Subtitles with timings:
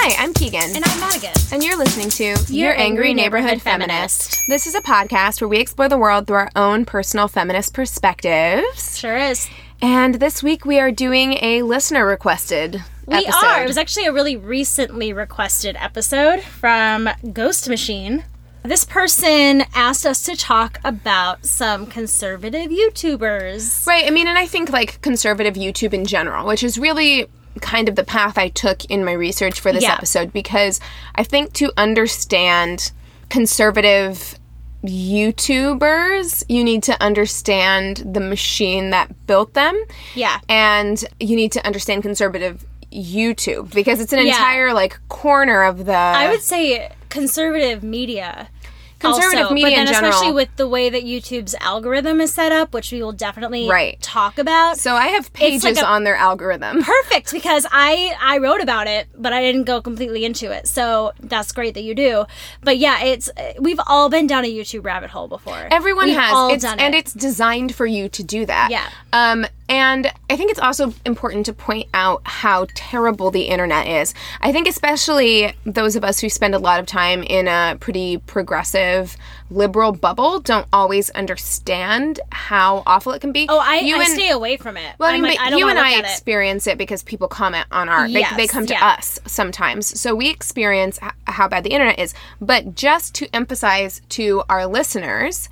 [0.00, 0.76] Hi, I'm Keegan.
[0.76, 1.32] And I'm Madigan.
[1.50, 4.40] And you're listening to Your Angry Neighborhood Feminist.
[4.46, 8.96] This is a podcast where we explore the world through our own personal feminist perspectives.
[8.96, 9.50] Sure is.
[9.82, 13.44] And this week we are doing a listener requested We episode.
[13.44, 13.64] are.
[13.64, 18.22] It was actually a really recently requested episode from Ghost Machine.
[18.62, 23.84] This person asked us to talk about some conservative YouTubers.
[23.84, 24.06] Right.
[24.06, 27.26] I mean, and I think like conservative YouTube in general, which is really
[27.58, 29.94] kind of the path I took in my research for this Yeah.
[29.94, 30.80] episode because
[31.14, 32.92] I think to understand
[33.28, 34.38] conservative
[34.84, 39.80] YouTubers, you need to understand the machine that built them.
[40.14, 40.38] Yeah.
[40.48, 44.32] And you need to understand conservative YouTube because it's an Yeah.
[44.36, 48.48] entire like corner of the I would say conservative media.
[48.98, 50.10] Conservative also, media but then in general.
[50.10, 54.00] especially with the way that YouTube's algorithm is set up, which we will definitely Right.
[54.00, 54.76] talk about.
[54.78, 56.82] So I have pages like a- on their algorithm.
[56.82, 60.66] perfect because I I wrote about it, but I didn't go completely into it.
[60.68, 62.24] So that's great that you do.
[62.62, 65.68] But yeah, it's we've all been down a YouTube rabbit hole before.
[65.70, 66.98] Everyone We've has, it's, and it.
[66.98, 68.68] it's designed for you to do that.
[68.70, 68.88] Yeah.
[69.12, 74.14] Um, and I think it's also important to point out how terrible the internet is.
[74.40, 78.18] I think especially those of us who spend a lot of time in a pretty
[78.18, 79.16] progressive
[79.50, 83.46] liberal bubble don't always understand how awful it can be.
[83.48, 84.94] oh, I, you I and, stay away from it.
[84.98, 86.10] well, I I'm mean, like, but I don't you and I at it.
[86.10, 88.12] experience it because people comment on art.
[88.12, 88.96] They, they come to yeah.
[88.98, 89.98] us sometimes.
[89.98, 92.14] So we experience how bad the internet is.
[92.40, 95.48] But just to emphasize to our listeners,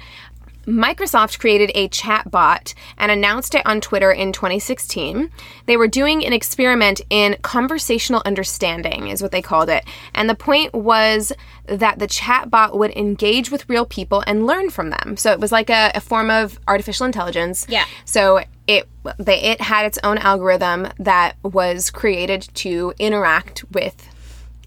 [0.67, 5.31] Microsoft created a chat bot and announced it on Twitter in 2016.
[5.67, 9.85] They were doing an experiment in conversational understanding, is what they called it.
[10.15, 11.33] And the point was
[11.67, 15.17] that the chat bot would engage with real people and learn from them.
[15.17, 17.67] So it was like a, a form of artificial intelligence.
[17.69, 17.85] Yeah.
[18.05, 18.89] So it
[19.19, 24.09] they, it had its own algorithm that was created to interact with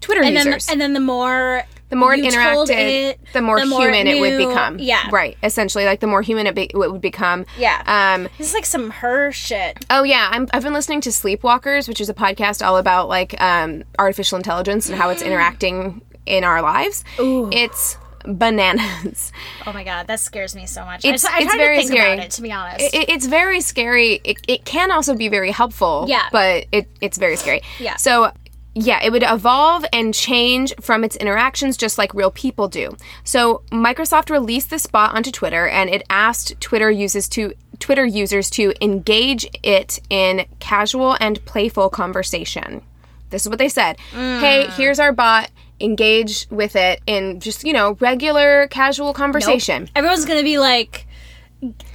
[0.00, 0.68] Twitter and then users.
[0.70, 4.78] and then the more the more it interacted, it, the more human it, would become.
[4.78, 5.08] Yeah.
[5.10, 5.36] Right.
[5.42, 7.44] Essentially, like the more human it, be, it would become.
[7.58, 7.82] Yeah.
[7.86, 8.28] Um.
[8.38, 9.84] This is like some her shit.
[9.90, 10.28] Oh yeah.
[10.32, 14.36] I'm, I've been listening to Sleepwalkers, which is a podcast all about like um, artificial
[14.36, 17.04] intelligence and how it's interacting in our lives.
[17.18, 19.32] It's bananas.
[19.66, 21.04] Oh my god, that scares me so much.
[21.04, 22.12] It's- I, I it's very to think scary.
[22.14, 22.94] about it to be honest.
[22.94, 24.20] It, it's very scary.
[24.24, 26.04] It, it can also be very helpful.
[26.08, 26.28] Yeah.
[26.30, 27.62] But it, it's very scary.
[27.78, 27.96] Yeah.
[27.96, 28.30] So,
[28.74, 32.96] yeah, it would evolve and change from its interactions just like real people do.
[33.24, 38.50] So, Microsoft released this bot onto Twitter and it asked Twitter users to Twitter users
[38.50, 42.82] to engage it in casual and playful conversation.
[43.30, 43.98] This is what they said.
[44.10, 44.76] Hey, Mm.
[44.76, 45.50] here's our bot.
[45.80, 49.88] Engage with it in just, you know, regular casual conversation.
[49.96, 51.06] Everyone's gonna be like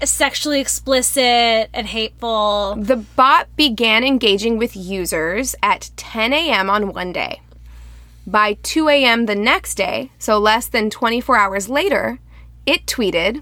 [0.03, 2.75] sexually explicit and hateful.
[2.77, 6.69] The bot began engaging with users at 10 a.m.
[6.69, 7.41] on one day.
[8.27, 9.25] By 2 a.m.
[9.25, 12.19] the next day, so less than 24 hours later,
[12.65, 13.41] it tweeted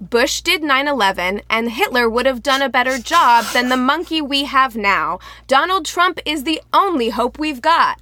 [0.00, 4.20] Bush did 9 11, and Hitler would have done a better job than the monkey
[4.22, 5.18] we have now.
[5.46, 8.00] Donald Trump is the only hope we've got.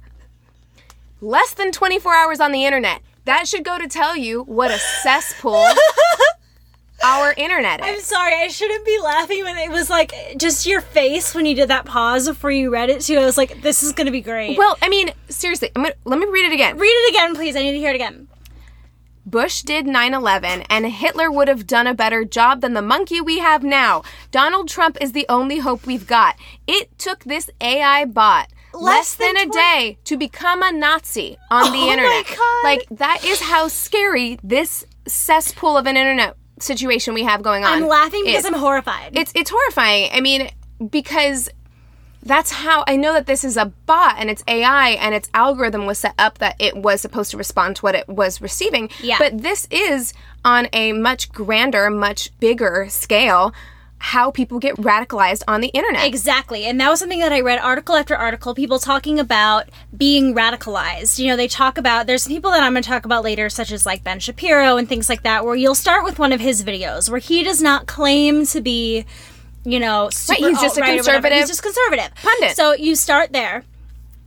[1.21, 3.01] less than 24 hours on the internet.
[3.25, 5.65] That should go to tell you what a cesspool
[7.03, 7.85] our internet is.
[7.87, 11.55] I'm sorry, I shouldn't be laughing when it was like just your face when you
[11.55, 13.17] did that pause before you read it too.
[13.17, 14.57] I was like, this is gonna be great.
[14.57, 16.77] Well, I mean, seriously, I'm gonna, let me read it again.
[16.77, 17.55] Read it again, please.
[17.55, 18.27] I need to hear it again.
[19.27, 23.19] Bush did 9 11, and Hitler would have done a better job than the monkey
[23.19, 24.03] we have now.
[24.29, 26.35] Donald Trump is the only hope we've got.
[26.67, 28.49] It took this AI bot
[28.81, 32.37] less, than, than a 20 day to become a Nazi on the Oh internet.
[32.63, 37.83] Like, that is how scary this cesspool of an internet situation we have going on.
[37.83, 38.45] I'm laughing because is.
[38.45, 39.17] I'm horrified.
[39.17, 40.09] It's it's horrifying.
[40.13, 40.49] I mean,
[40.89, 41.49] because
[42.23, 45.85] that's how I know that this is a bot and it's AI and its algorithm
[45.85, 48.89] was set up that it was supposed to respond to what it was receiving.
[49.01, 49.17] Yeah.
[49.19, 50.13] But this is
[50.43, 53.53] on a much grander, much bigger scale
[54.05, 56.05] how people get radicalized on the internet.
[56.05, 56.65] Exactly.
[56.65, 59.67] And that was something that I read article after article, people talking about
[59.97, 61.17] being radicalized.
[61.17, 63.71] You know, they talk about, there's people that I'm going to talk about later, such
[63.71, 66.63] as like Ben Shapiro and things like that, where you'll start with one of his
[66.63, 69.05] videos where he does not claim to be,
[69.63, 71.29] you know, super he's just a alt-right or whatever.
[71.29, 72.11] conservative He's just conservative.
[72.21, 72.55] pundit.
[72.55, 73.63] So you start there.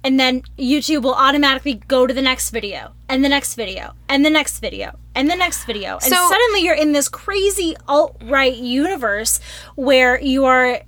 [0.05, 4.25] And then YouTube will automatically go to the next video, and the next video, and
[4.25, 5.95] the next video, and the next video.
[5.95, 9.41] And So- suddenly you're in this crazy alt right universe
[9.75, 10.81] where you are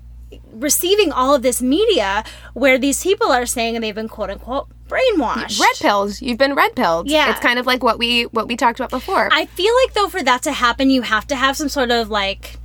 [0.52, 2.22] receiving all of this media
[2.54, 5.58] where these people are saying and they've been quote unquote brainwashed.
[5.60, 6.22] red pills.
[6.22, 7.08] You've been red pilled.
[7.08, 7.30] Yeah.
[7.30, 9.28] It's kind of like what we what we talked about before.
[9.32, 12.10] I feel like though for that to happen you have to have some sort of
[12.10, 12.58] like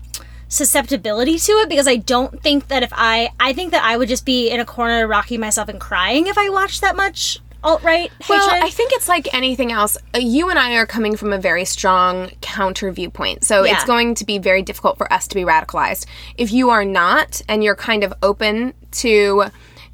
[0.48, 4.08] susceptibility to it because I don't think that if I I think that I would
[4.10, 7.82] just be in a corner rocking myself and crying if I watched that much alt
[7.84, 8.64] right Well, hatred.
[8.64, 9.98] I think it's like anything else.
[10.14, 13.44] Uh, You and I are coming from a very strong counter viewpoint.
[13.44, 13.74] So Yeah.
[13.74, 16.06] it's going to be very difficult for us to be radicalized.
[16.38, 19.46] If you are not and you're kind of open to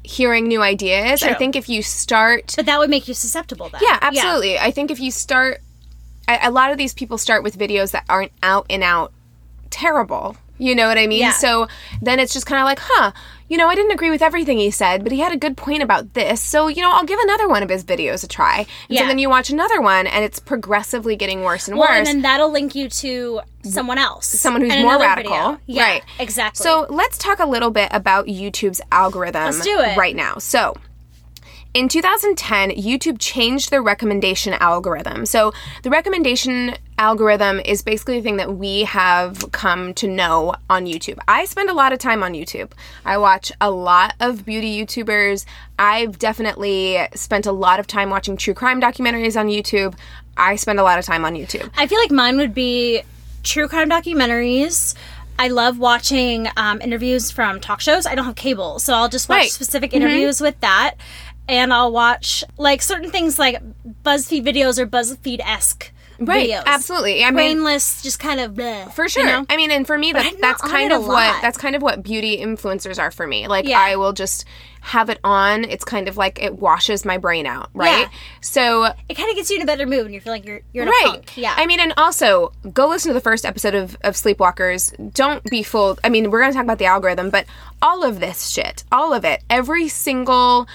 [0.04, 2.52] hearing new ideas, I think if you start.
[2.56, 3.80] but that would make you susceptible then.
[3.82, 4.58] Yeah, absolutely.
[4.58, 5.60] I think if you start.
[6.28, 9.12] A lot of these people start with videos that aren't out and out
[9.72, 10.36] terrible.
[10.58, 11.20] You know what I mean?
[11.20, 11.32] Yeah.
[11.32, 11.66] So
[12.00, 13.10] then it's just kind of like, huh,
[13.48, 15.82] you know, I didn't agree with everything he said, but he had a good point
[15.82, 16.40] about this.
[16.40, 18.58] So, you know, I'll give another one of his videos a try.
[18.58, 19.00] And Yeah.
[19.00, 21.98] so then you watch another one and it's progressively getting worse and Well, worse.
[21.98, 24.26] and then that'll link you to someone else.
[24.28, 25.32] Someone who's more radical.
[25.34, 25.58] video.
[25.66, 26.02] Yeah, Right.
[26.20, 26.62] Exactly.
[26.62, 29.96] So let's talk a little bit about YouTube's algorithm Let's do it.
[29.96, 30.36] right now.
[30.38, 30.74] So
[31.74, 35.26] in 2010, YouTube changed their recommendation algorithm.
[35.26, 35.52] So
[35.82, 41.18] the recommendation algorithm is basically the thing that we have come to know on YouTube.
[41.26, 42.70] I spend a lot of time on YouTube.
[43.04, 45.44] I watch a lot of beauty YouTubers.
[45.80, 49.96] I've definitely spent a lot of time watching true crime documentaries on YouTube.
[50.36, 51.68] I spend a lot of time on YouTube.
[51.76, 53.02] I feel like mine would be
[53.42, 54.94] true crime documentaries.
[55.40, 58.06] I love watching um, interviews from talk shows.
[58.06, 59.50] I don't have cable, so I'll just watch Right.
[59.50, 60.94] specific interviews with that.
[61.48, 63.60] And I'll watch like certain things like
[64.04, 66.62] BuzzFeed videos or BuzzFeed esque Right, videos.
[66.66, 67.24] absolutely.
[67.24, 69.24] I mean, Brainless, just kind of bleh, For sure.
[69.24, 69.46] You know?
[69.48, 72.38] I mean, and for me, that, that's kind of what that's kind of what beauty
[72.38, 73.48] influencers are for me.
[73.48, 73.80] Like Yeah.
[73.80, 74.44] I will just
[74.82, 75.64] have it on.
[75.64, 78.00] It's kind of like it washes my brain out, right?
[78.00, 78.18] Yeah.
[78.40, 80.60] So It kind of gets you in a better mood, and you feel like you're
[80.72, 81.06] you're in a right.
[81.06, 81.36] funk.
[81.36, 81.54] Yeah.
[81.56, 85.14] I mean, and also go listen to the first episode of, of Sleepwalkers.
[85.14, 86.00] Don't be fooled.
[86.04, 87.46] I mean, we're gonna talk about the algorithm, but
[87.80, 90.68] all of this shit, all of it, every single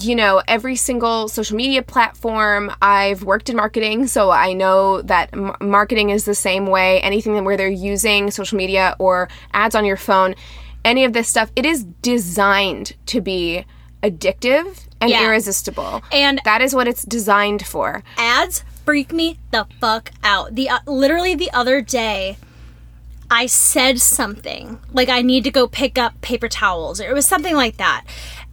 [0.00, 2.72] you know, every single social media platform.
[2.80, 7.00] I've worked in marketing, so I know that m- marketing is the same way.
[7.02, 10.34] Anything where they're using social media or ads on your phone,
[10.84, 13.64] any of this stuff, it is designed to be
[14.02, 15.24] addictive and Yeah.
[15.26, 16.02] irresistible.
[16.10, 18.02] And- that is what it's designed for.
[18.16, 20.54] ads freak me the fuck out.
[20.56, 22.36] The uh, literally the other day,
[23.30, 27.26] I said something like I need to go pick up paper towels, or it was
[27.26, 28.04] something like that,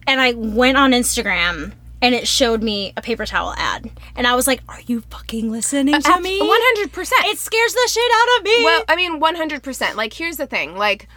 [0.06, 1.72] and I went on Instagram.
[2.02, 3.90] And it showed me a paper towel ad.
[4.16, 6.40] And I was like, Are you fucking listening to me?
[6.40, 6.48] 100%.
[7.26, 8.64] It scares the shit out of me.
[8.64, 9.96] Well, I mean, 100%.
[9.96, 10.78] Like, here's the thing.
[10.78, 11.08] Like,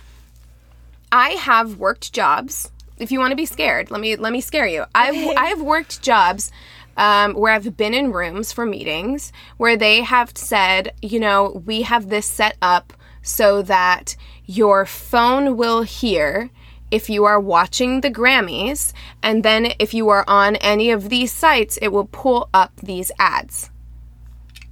[1.10, 2.70] I have worked jobs.
[2.98, 4.84] If you want to be scared, let me let me scare you.
[4.94, 6.52] I've I've worked jobs
[6.98, 11.84] um, where I've been in rooms for meetings where they have said, you know, we
[11.84, 16.50] have this set up so that your phone will hear
[16.94, 21.32] if you are watching the Grammys, and then if you are on any of these
[21.32, 23.70] sites, it will pull up these ads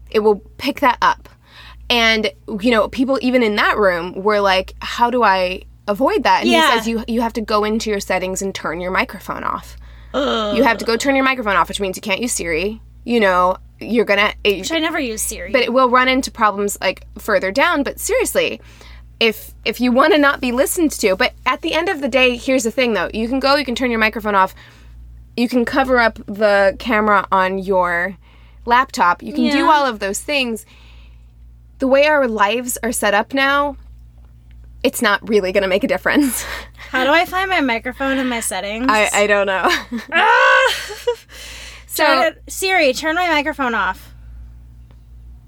[0.10, 1.30] it will pick that up.
[1.90, 6.42] And you know, people even in that room were like, "How do I avoid that?"
[6.42, 6.70] And Yeah.
[6.72, 9.78] he says, "You you have to go into your settings and turn your microphone off.
[10.14, 12.82] You have to go turn your microphone off, which means you can't use Siri.
[13.06, 15.52] You know, you're gonna, it- Which I never use Siri.
[15.54, 17.84] but it will run into problems like further down.
[17.84, 18.60] But seriously."
[19.22, 22.08] If, if you want to not be listened to, but at the end of the
[22.08, 24.56] day, here's the thing though: you can go, you can turn your microphone off,
[25.38, 28.18] You can cover up the camera on your
[28.66, 29.22] laptop.
[29.22, 30.66] You can do all of those things.
[31.78, 33.78] The way our lives are set up now,
[34.84, 36.44] it's not really going to make a difference.
[36.90, 38.88] How do I find my microphone in my settings?
[38.90, 39.64] I, I don't know.
[40.12, 40.74] ah!
[41.88, 44.11] so Turn it- Siri, turn my microphone off.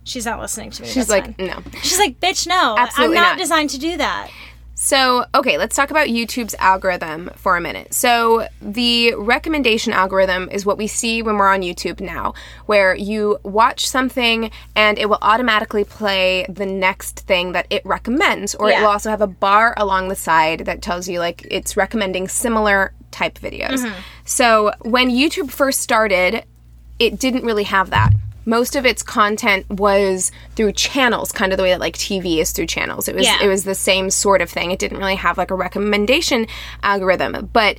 [0.03, 0.88] She's not listening to me.
[0.89, 1.48] she's like, fine.
[1.48, 1.63] no.
[1.81, 3.38] she's like, bitch, no, Absolutely I'm not, not.
[3.39, 4.29] designed to do that.
[4.75, 7.93] So, okay, let's talk about YouTube's algorithm for a minute.
[7.93, 12.33] So, the recommendation algorithm is what we see when we're on YouTube now,
[12.65, 18.55] where you watch something and it will automatically play the next thing that it recommends,
[18.55, 21.77] or it will also have a bar along the side that tells you like it's
[21.77, 23.86] recommending similar type videos.
[23.86, 24.00] Mm-hmm.
[24.25, 26.43] So, when YouTube first started,
[26.98, 28.12] it didn't really have that.
[28.45, 32.51] Most of its content was through channels, kind of the way that like TV is
[32.51, 33.07] through channels.
[33.07, 33.41] It was Yeah.
[33.41, 34.71] it was the same sort of thing.
[34.71, 36.47] It didn't really have like a recommendation
[36.83, 37.77] algorithm, but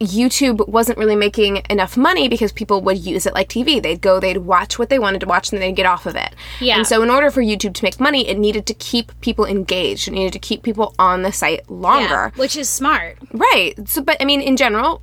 [0.00, 3.82] YouTube wasn't really making enough money because people would use it like TV.
[3.82, 6.14] They'd go, they'd watch what they wanted to watch, and then they'd get off of
[6.14, 6.34] it.
[6.60, 6.76] Yeah.
[6.76, 10.06] And so, in order for YouTube to make money, it needed to keep people engaged.
[10.06, 12.30] It needed to keep people on the site longer.
[12.36, 13.18] which is smart.
[13.32, 13.74] Right.
[13.88, 15.02] So, but I mean, in general,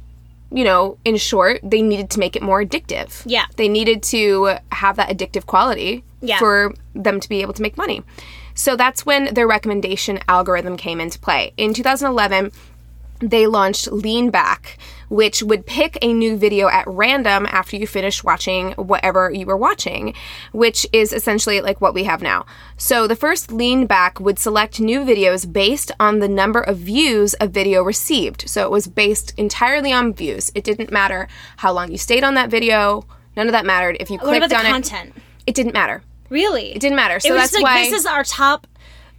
[0.55, 3.21] you know, in short, they needed to make it more addictive.
[3.25, 3.45] Yeah.
[3.57, 6.39] They needed to have that addictive quality Yeah.
[6.39, 8.01] for them to be able to make money.
[8.53, 11.51] So that's when their recommendation algorithm came into play.
[11.57, 12.53] In 2011,
[13.19, 14.77] they launched Lean Back,
[15.09, 19.57] which would pick a new video at random after you finish watching whatever you were
[19.57, 20.13] watching,
[20.51, 22.45] which is essentially like what we have now.
[22.77, 27.35] So the first Lean Back would select new videos based on the number of views
[27.39, 28.49] a video received.
[28.49, 30.51] So it was based entirely on views.
[30.55, 33.05] It didn't matter how long you stayed on that video.
[33.35, 33.97] None of that mattered.
[33.99, 35.13] If you What clicked about the on content?
[35.15, 36.03] it, it didn't matter.
[36.29, 36.71] Really?
[36.73, 37.19] It didn't matter.
[37.19, 38.67] So it was that's like why this is our top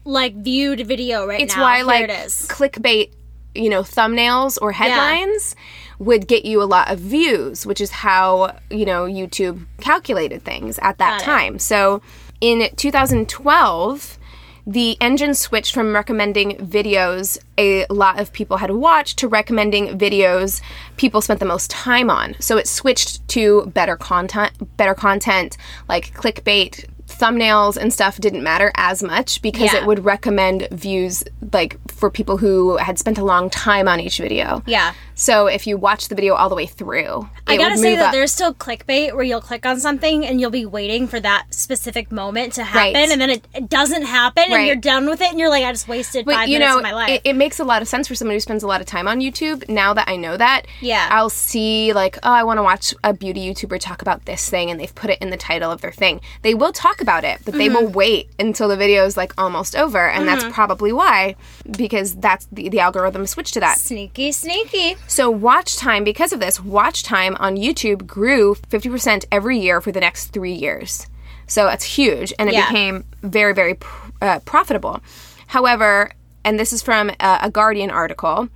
[0.05, 1.63] like viewed video right it's now.
[1.63, 2.47] why Here like it is.
[2.49, 3.13] clickbait
[3.57, 5.57] you know thumbnails or headlines
[5.99, 10.79] would get you a lot of views which is how you know youtube calculated things
[10.81, 11.25] at that Got it.
[11.25, 12.03] time so
[12.41, 14.19] in 2012
[14.67, 20.61] the engine switched from recommending videos a lot of people had watched to recommending videos
[20.97, 22.35] people spent the most time on.
[22.41, 25.57] So it switched to better content, better content
[25.89, 26.87] like clickbait,
[27.19, 29.81] thumbnails and stuff didn't matter as much because Yeah.
[29.81, 34.19] it would recommend views like for people who had spent a long time on each
[34.19, 34.63] video.
[34.67, 34.93] Yeah.
[35.19, 38.13] So if you watch the video all the way through, I gotta say that up.
[38.13, 42.13] there's still clickbait where you'll click on something and you'll be waiting for that specific
[42.13, 43.11] moment to happen, Right.
[43.11, 45.73] and then it, it doesn't happen, and you're done with it, and you're like, I
[45.73, 47.09] just wasted But five you minutes know, of my life.
[47.09, 49.09] It, it makes a lot of sense for somebody who spends a lot of time
[49.09, 49.67] on YouTube.
[49.71, 51.09] Now that I know that, Yeah.
[51.11, 54.71] I'll see like, oh, I want to watch a beauty YouTuber talk about this thing,
[54.71, 56.21] and they've put it in the title of their thing.
[56.43, 57.75] They will talk about it, but they Mm-hmm.
[57.87, 61.37] will wait until the video is like almost over, and that's probably why,
[61.71, 63.79] because that's the, the algorithm switched to that.
[63.79, 64.97] sneaky, sneaky.
[65.09, 69.93] So watch time because of this, watch time on YouTube grew 50% every year for
[69.93, 71.07] the next 3 years.
[71.47, 72.67] So that's huge and it Yeah.
[72.69, 75.01] became very very pr- uh, profitable.
[75.49, 76.11] However,
[76.45, 78.49] and this is from a, a Guardian article,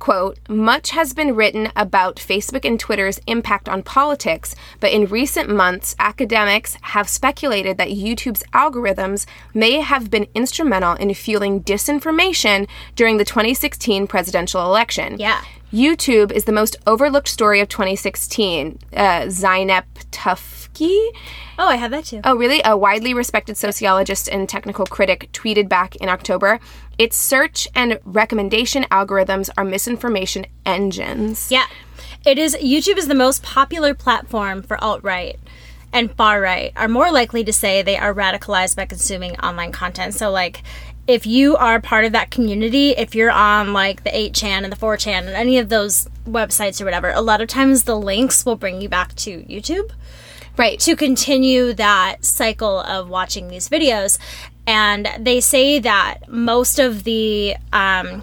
[0.00, 5.48] quote, much has been written about Facebook and Twitter's impact on politics, but in recent
[5.48, 13.16] months, academics have speculated that YouTube's algorithms may have been instrumental in fueling disinformation during
[13.16, 15.16] the 2016 presidential election.
[15.18, 15.40] Yeah.
[15.74, 18.78] YouTube is the most overlooked story of 2016.
[18.92, 21.08] Uh, Zeynep Tufekci,
[21.58, 22.20] Oh, I have that too.
[22.24, 22.60] Oh, really?
[22.64, 26.60] A widely respected sociologist and technical critic tweeted back in October
[26.96, 31.50] its search and recommendation algorithms are misinformation engines.
[31.50, 31.66] Yeah.
[32.24, 35.38] It is YouTube is the most popular platform for alt-right
[35.92, 40.14] and far right are more likely to say they are radicalized by consuming online content.
[40.14, 40.62] So like
[41.06, 44.76] if you are part of that community, if you're on like the 8chan and the
[44.76, 48.56] 4chan and any of those websites or whatever, a lot of times the links will
[48.56, 49.90] bring you back to YouTube
[50.56, 50.78] Right.
[50.80, 54.18] to continue that cycle of watching these videos.
[54.68, 58.22] And they say that most of the, um,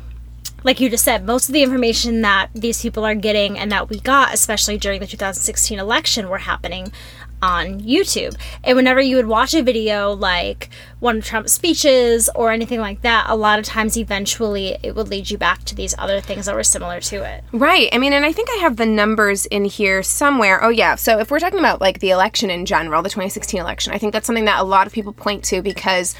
[0.63, 3.89] like you just said, most of the information that these people are getting and that
[3.89, 6.93] we got, especially during the 2016 election, were happening
[7.41, 8.35] on YouTube.
[8.63, 10.69] And whenever you would watch a video like
[10.99, 15.09] one of Trump's speeches or anything like that, a lot of times eventually it would
[15.09, 17.43] lead you back to these other things that were similar to it.
[17.51, 17.89] Right.
[17.91, 20.63] I mean, and I think I have the numbers in here somewhere.
[20.63, 20.95] Oh, yeah.
[20.95, 24.13] So if we're talking about like the election in general, the 2016 election, I think
[24.13, 26.15] that's something that a lot of people point to because,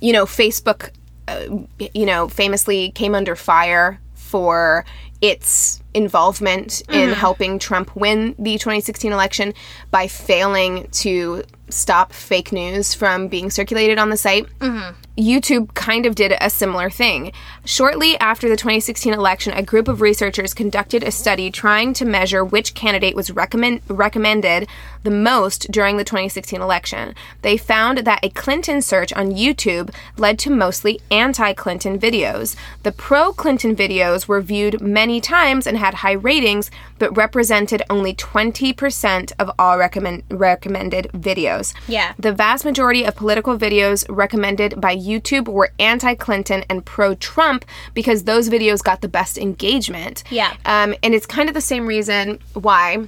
[0.00, 0.90] you know, Facebook,
[1.26, 1.46] uh,
[1.92, 4.84] you know, famously came under fire for
[5.20, 7.12] its involvement in mm-hmm.
[7.12, 9.54] helping Trump win the 2016 election
[9.90, 14.46] by failing to stop fake news from being circulated on the site.
[14.58, 14.94] Mm-hmm.
[15.16, 17.32] YouTube kind of did a similar thing.
[17.64, 22.44] Shortly after the 2016 election, a group of researchers conducted a study trying to measure
[22.44, 24.68] which candidate was recommend, recommended
[25.04, 27.14] the most during the 2016 election.
[27.42, 32.56] They found that a Clinton search on YouTube led to mostly anti Clinton videos.
[32.82, 38.14] The pro Clinton videos were viewed many times and had high ratings, but represented only
[38.14, 41.74] 20% of all recommend, recommended videos.
[41.86, 42.14] Yeah.
[42.18, 47.64] The vast majority of political videos recommended by YouTube were anti Clinton and pro Trump
[47.92, 50.24] because those videos got the best engagement.
[50.30, 50.54] Yeah.
[50.64, 53.06] Um, and it's kind of the same reason why,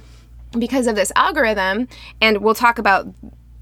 [0.51, 1.87] because of this algorithm,
[2.21, 3.07] and we'll talk about.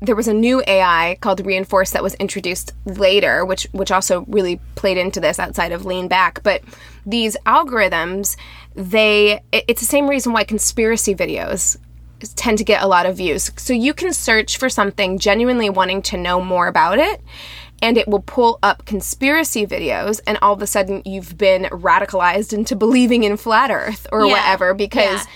[0.01, 4.59] There was a new AI called Reinforce that was introduced later, which which also really
[4.75, 6.43] played into this outside of Lean Back.
[6.43, 6.61] But
[7.05, 8.35] these algorithms,
[8.75, 11.77] they it- it's the same reason why conspiracy videos
[12.35, 13.51] tend to get a lot of views.
[13.57, 17.21] So you can search for something genuinely wanting to know more about it,
[17.81, 22.51] and it will pull up conspiracy videos, and all of a sudden you've been radicalized
[22.53, 24.33] into believing in flat Earth or Yeah.
[24.33, 25.31] whatever because Yeah.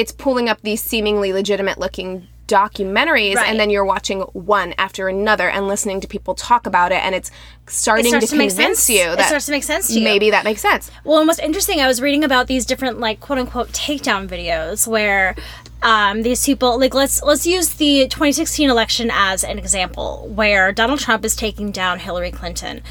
[0.00, 3.48] It's pulling up these seemingly legitimate looking documentaries Right.
[3.48, 7.14] and then you're watching one after another and listening to people talk about it and
[7.14, 7.30] it's
[7.68, 8.90] starting starts to to make convince sense.
[8.98, 10.04] you It that starts to make sense to you.
[10.04, 13.20] maybe that makes sense Well, and what's interesting, I was reading about these different like
[13.20, 15.36] quote unquote takedown videos where
[15.82, 20.98] um, these people like let's let's use the 2016 election as an example where Donald
[20.98, 22.82] Trump is taking down Hillary Clinton.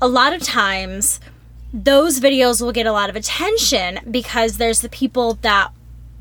[0.00, 1.20] A lot of times
[1.72, 5.70] those videos will get a lot of attention because there's the people that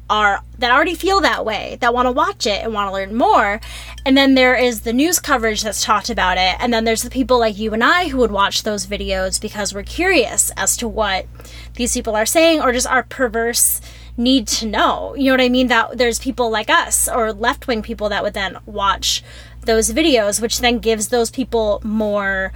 [0.09, 3.15] are that already feel that way that want to watch it and want to learn
[3.15, 3.59] more.
[4.05, 6.55] And then there is the news coverage that's talked about it.
[6.59, 9.73] And then there's the people like you and I who would watch those videos because
[9.73, 11.25] we're curious as to what
[11.73, 13.81] these people are saying or just our perverse
[14.17, 15.15] need to know.
[15.15, 15.67] You know what I mean?
[15.67, 19.23] That there's people like us or left-wing people that would then watch
[19.65, 22.53] those videos which then gives those people more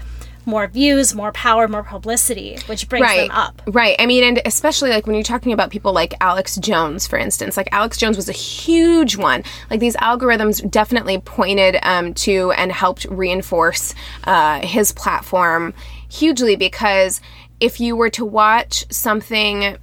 [0.50, 3.96] more views more power more publicity which brings them up Right.
[4.00, 7.56] I mean, and especially like when you're talking about people like Alex Jones, for instance,
[7.56, 9.44] like Alex Jones was a huge one.
[9.70, 15.74] Like these algorithms definitely pointed um, to and helped reinforce uh, his platform
[16.09, 17.22] hugely because
[17.59, 19.77] if you were to watch something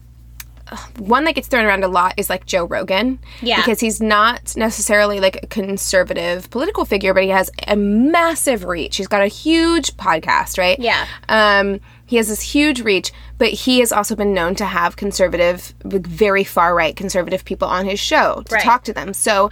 [0.98, 3.18] one that gets thrown around a lot is like Joe Rogan.
[3.40, 3.56] Yeah.
[3.56, 8.96] Because he's not necessarily like a conservative political figure, but he has a massive reach.
[8.96, 10.78] He's got a huge podcast, right?
[10.78, 11.06] Yeah.
[11.28, 15.74] Um, he has this huge reach, but he has also been known to have conservative,
[15.84, 18.62] very far right conservative people on his show to Right.
[18.64, 19.12] talk to them.
[19.12, 19.50] So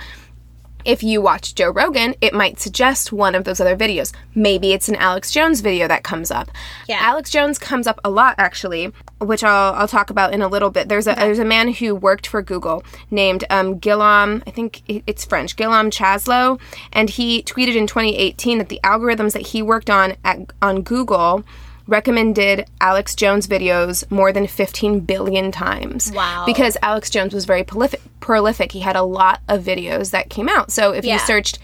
[0.85, 4.12] if you watch Joe Rogan, it might suggest one of those other videos.
[4.35, 6.51] Maybe it's an Alex Jones video that comes up.
[6.88, 6.99] Yeah.
[7.01, 10.70] Alex Jones comes up a lot actually, which I'll, I'll talk about in a little
[10.70, 10.88] bit.
[10.88, 15.25] There's a there's a man who worked for Google named um, Guillaume, I think it's
[15.25, 16.61] French, Guillaume Chaslot,
[16.92, 21.44] and he tweeted in 2018 that the algorithms that he worked on at on Google
[21.87, 26.11] recommended Alex Jones videos more than 15 billion times.
[26.12, 26.44] Wow.
[26.47, 28.01] Because Alex Jones was very prolific.
[28.20, 28.73] Prolific.
[28.73, 30.70] He had a lot of videos that came out.
[30.70, 31.59] So if you searched,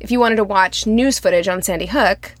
[0.00, 2.34] if you wanted to watch news footage on Sandy Hook,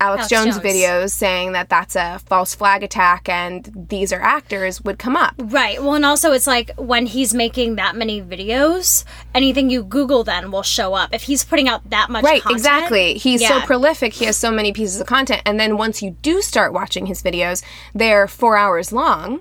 [0.00, 0.64] Alex, Alex Jones, Jones.
[0.66, 5.34] videos saying that that's a false flag attack and these are actors would come up.
[5.38, 5.80] Right.
[5.82, 10.50] Well, and also it's like when he's making that many videos, anything you Google then
[10.50, 11.14] will show up.
[11.14, 13.14] If he's putting out that much Right, content- exactly.
[13.14, 14.14] He's so prolific.
[14.14, 15.42] He has so many pieces of content.
[15.44, 17.62] And then once you do start watching his videos,
[17.94, 19.40] they're four hours long.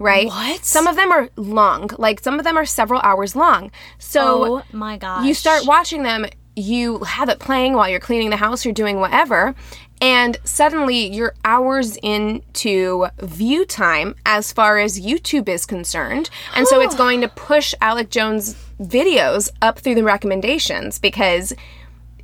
[0.00, 0.28] Right?
[0.28, 0.64] What?
[0.64, 1.90] Some of them are long.
[1.98, 3.72] Like some of them are several hours long.
[3.98, 5.26] So Oh my god.
[5.26, 9.00] you start watching them, you have it playing while you're cleaning the house, you're doing
[9.00, 9.56] whatever,
[10.00, 16.30] and suddenly you're hours into view time as far as YouTube is concerned.
[16.54, 21.52] And so it's going to push Alex Jones videos up through the recommendations because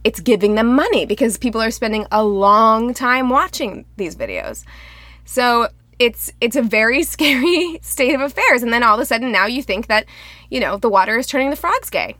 [0.04, 4.64] it's giving them money because people are spending a long time watching these videos.
[5.24, 9.30] So it's it's a very scary state of affairs and then all of a sudden
[9.30, 10.04] now you think that
[10.50, 12.16] you know the water is turning the frogs gay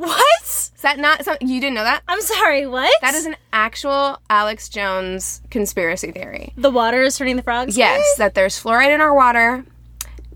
[0.00, 0.42] What?
[0.42, 2.02] is that not something you didn't know that?
[2.08, 2.90] I'm sorry, what?
[3.02, 6.52] That is an actual Alex Jones conspiracy theory.
[6.56, 7.76] the water is turning the frogs.
[7.76, 8.24] Yes, gay?
[8.24, 9.64] that there's fluoride in our water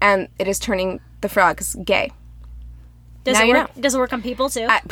[0.03, 2.13] and it is turning the frogs gay.
[3.25, 3.71] Does now it work?
[3.81, 4.67] Does it work on people too?
[4.69, 4.83] I-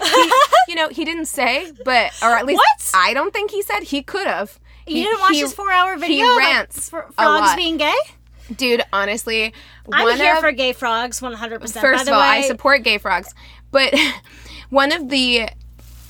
[0.00, 0.32] He-
[0.68, 2.92] you know, he didn't say, but or at least What?
[2.94, 4.60] I don't think he said he could have.
[4.86, 6.16] you didn't watch his four-hour video?
[6.18, 7.94] He about rants fr- a frogs being gay.
[8.54, 9.52] Dude, honestly,
[9.92, 11.60] I'm here of, for gay frogs, 100.
[11.60, 13.34] percent First By of all, way, I support gay frogs,
[13.70, 13.94] but
[14.70, 15.48] one of the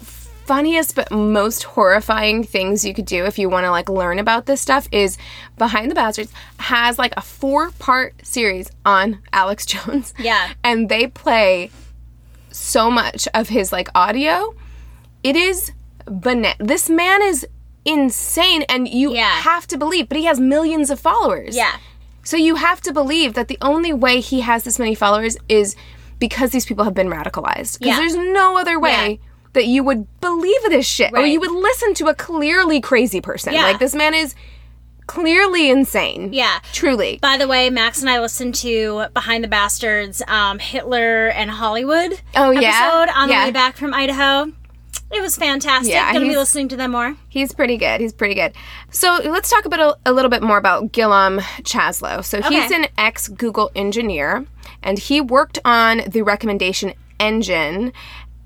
[0.01, 4.47] funniest but most horrifying things you could do if you want to like learn about
[4.47, 5.19] this stuff is
[5.59, 10.15] Behind the Bastards has like a four part series on Alex Jones.
[10.19, 10.53] Yeah.
[10.65, 11.71] And they play
[12.51, 14.55] so much of his like audio.
[15.23, 15.73] It is
[16.07, 16.55] banana.
[16.59, 17.47] This man is
[17.85, 19.29] insane and you Yeah.
[19.41, 21.55] have to believe, but he has millions of followers.
[21.57, 21.77] Yeah.
[22.25, 25.77] So you have to believe that the only way he has this many followers is
[26.19, 27.79] because these people have been radicalized.
[27.79, 27.97] Because Yeah.
[27.99, 29.21] there's no other way
[29.55, 33.53] that you would believe this shit or you would listen to a clearly crazy person.
[33.55, 33.63] Yeah.
[33.63, 34.35] Like this man is
[35.07, 36.33] clearly insane.
[36.33, 36.59] Yeah.
[36.73, 37.19] Truly.
[37.23, 42.21] By the way, Max and I listened to Behind the Bastards, um, Hitler and Hollywood
[42.37, 42.69] Oh, yeah?
[42.69, 43.41] episode on Yeah.
[43.41, 44.53] the way back from Idaho.
[45.11, 45.93] It was fantastic.
[45.93, 47.17] Yeah, Gonna be listening to them more.
[47.29, 48.01] He's pretty good.
[48.01, 48.53] He's pretty good.
[48.91, 52.25] So let's talk about a, a little bit more about Guillaume Chaslot.
[52.25, 52.83] So he's Okay.
[52.83, 54.45] an ex Google engineer,
[54.83, 57.93] and he worked on the recommendation engine.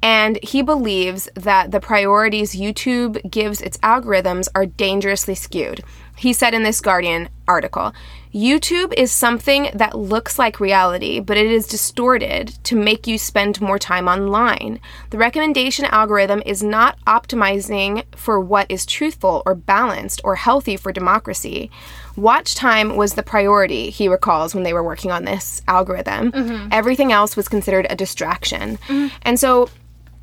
[0.04, 5.84] And he believes that the priorities YouTube gives its algorithms are dangerously skewed.
[6.16, 7.92] He said in this Guardian article
[8.34, 13.60] YouTube is something that looks like reality, but it is distorted to make you spend
[13.60, 14.80] more time online.
[15.10, 20.92] The recommendation algorithm is not optimizing for what is truthful or balanced or healthy for
[20.92, 21.70] democracy.
[22.16, 26.32] Watch time was the priority, he recalls, when they were working on this algorithm.
[26.32, 26.68] Mm-hmm.
[26.72, 28.78] Everything else was considered a distraction.
[28.78, 29.14] Mm-hmm.
[29.22, 29.68] And so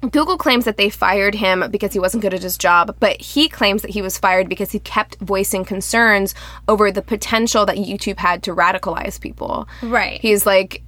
[0.01, 3.49] Google claims that they fired him because he wasn't good at his job, but he
[3.49, 6.33] claims that he was fired because he kept voicing concerns
[6.69, 9.67] over the potential that YouTube had to radicalize people.
[9.83, 10.21] Right.
[10.21, 10.83] He's like,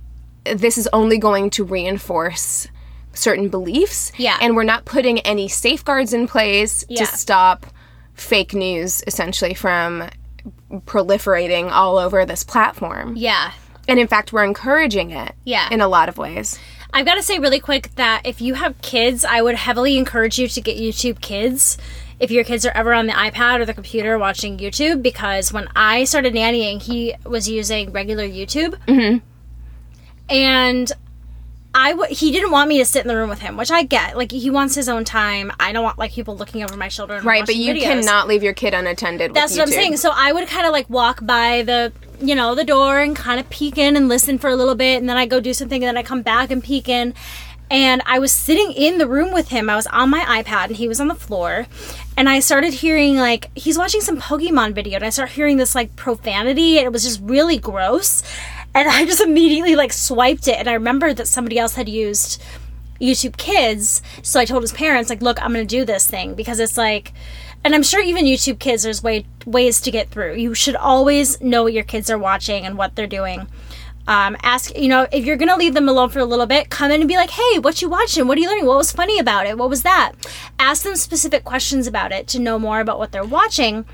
[0.45, 2.67] this is only going to reinforce
[3.13, 4.13] certain beliefs.
[4.17, 4.38] Yeah.
[4.41, 7.04] And we're not putting any safeguards in place Yeah.
[7.04, 7.65] to stop
[8.13, 10.10] fake news essentially from
[10.86, 13.15] proliferating all over this platform.
[13.17, 13.52] Yeah.
[13.88, 15.67] And in fact, we're encouraging it Yeah.
[15.71, 16.58] in a lot of ways.
[16.93, 20.38] I've got to say really quick that if you have kids, I would heavily encourage
[20.38, 21.77] you to get YouTube Kids
[22.19, 25.67] if your kids are ever on the iPad or the computer watching YouTube because when
[25.75, 28.75] I started nannying, he was using regular YouTube.
[28.88, 29.17] Mm-hmm.
[30.30, 30.91] And
[31.73, 33.84] I w- he didn't want me to sit in the room with him, which I
[33.84, 34.17] get.
[34.17, 35.51] Like he wants his own time.
[35.60, 37.15] I don't want like people looking over my shoulder.
[37.15, 37.84] And Right, but you videos.
[37.84, 39.34] cannot leave your kid unattended.
[39.34, 39.97] That's with what I'm saying.
[39.97, 43.39] So I would kind of like walk by the, you know, the door and kind
[43.39, 45.84] of peek in and listen for a little bit, and then I go do something,
[45.84, 47.13] and then I come back and peek in.
[47.69, 49.69] And I was sitting in the room with him.
[49.69, 51.67] I was on my iPad, and he was on the floor.
[52.17, 55.73] And I started hearing like he's watching some Pokemon video, and I start hearing this
[55.73, 58.23] like profanity, and it was just really gross.
[58.73, 62.41] And I just immediately like swiped it, and I remembered that somebody else had used
[62.99, 64.01] YouTube Kids.
[64.21, 66.77] So I told his parents, like, look, I'm going to do this thing because it's
[66.77, 67.13] like,
[67.63, 70.36] and I'm sure even YouTube Kids, there's way ways to get through.
[70.36, 73.47] You should always know what your kids are watching and what they're doing.
[74.08, 76.69] Um, ask, you know, if you're going to leave them alone for a little bit,
[76.69, 78.28] come in and be like, hey, what you watching?
[78.28, 78.65] What are you learning?
[78.65, 79.58] What was funny about it?
[79.58, 80.13] What was that?
[80.58, 83.86] Ask them specific questions about it to know more about what they're watching.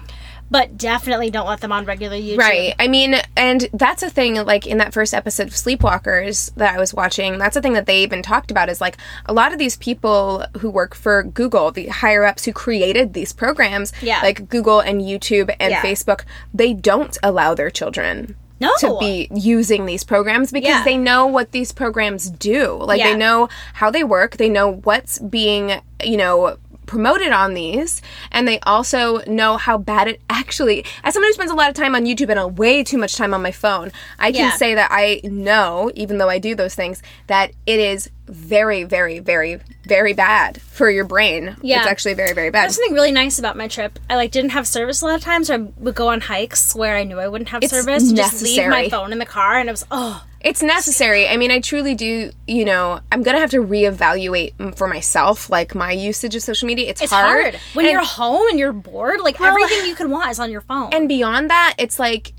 [0.49, 2.37] But definitely don't let them on regular YouTube.
[2.37, 2.73] Right.
[2.79, 6.77] I mean, and that's a thing, like in that first episode of Sleepwalkers that I
[6.79, 9.59] was watching, that's a thing that they even talked about is like a lot of
[9.59, 14.21] these people who work for Google, the higher ups who created these programs, Yeah.
[14.21, 15.81] like Google and YouTube and Yeah.
[15.81, 16.21] Facebook,
[16.53, 18.35] they don't allow their children.
[18.59, 18.71] No.
[18.79, 20.83] To be using these programs because Yeah.
[20.83, 22.73] they know what these programs do.
[22.81, 23.11] Like Yeah.
[23.11, 26.57] they know how they work, they know what's being, you know,
[26.87, 31.51] promoted on these and they also know how bad it actually as someone who spends
[31.51, 33.91] a lot of time on youtube and a way too much time on my phone
[34.17, 34.55] i can Yeah.
[34.55, 39.19] say that i know even though i do those things that it is very very
[39.19, 41.79] very very bad for your brain Yeah.
[41.79, 43.99] it's actually very very bad something really nice about my trip.
[44.09, 45.47] I like didn't have service a lot of times.
[45.47, 48.11] So I would go on hikes where I knew I wouldn't have It's service.
[48.11, 51.49] Just leave my phone in the car, and it was oh it's necessary i mean
[51.51, 56.35] i truly do you know i'm gonna have to reevaluate for myself like my usage
[56.35, 59.19] of social media it's, It's hard, when And- you're home and you're bored.
[59.21, 60.93] Like Well- everything you can want is on your phone.
[60.93, 62.33] and beyond that it's like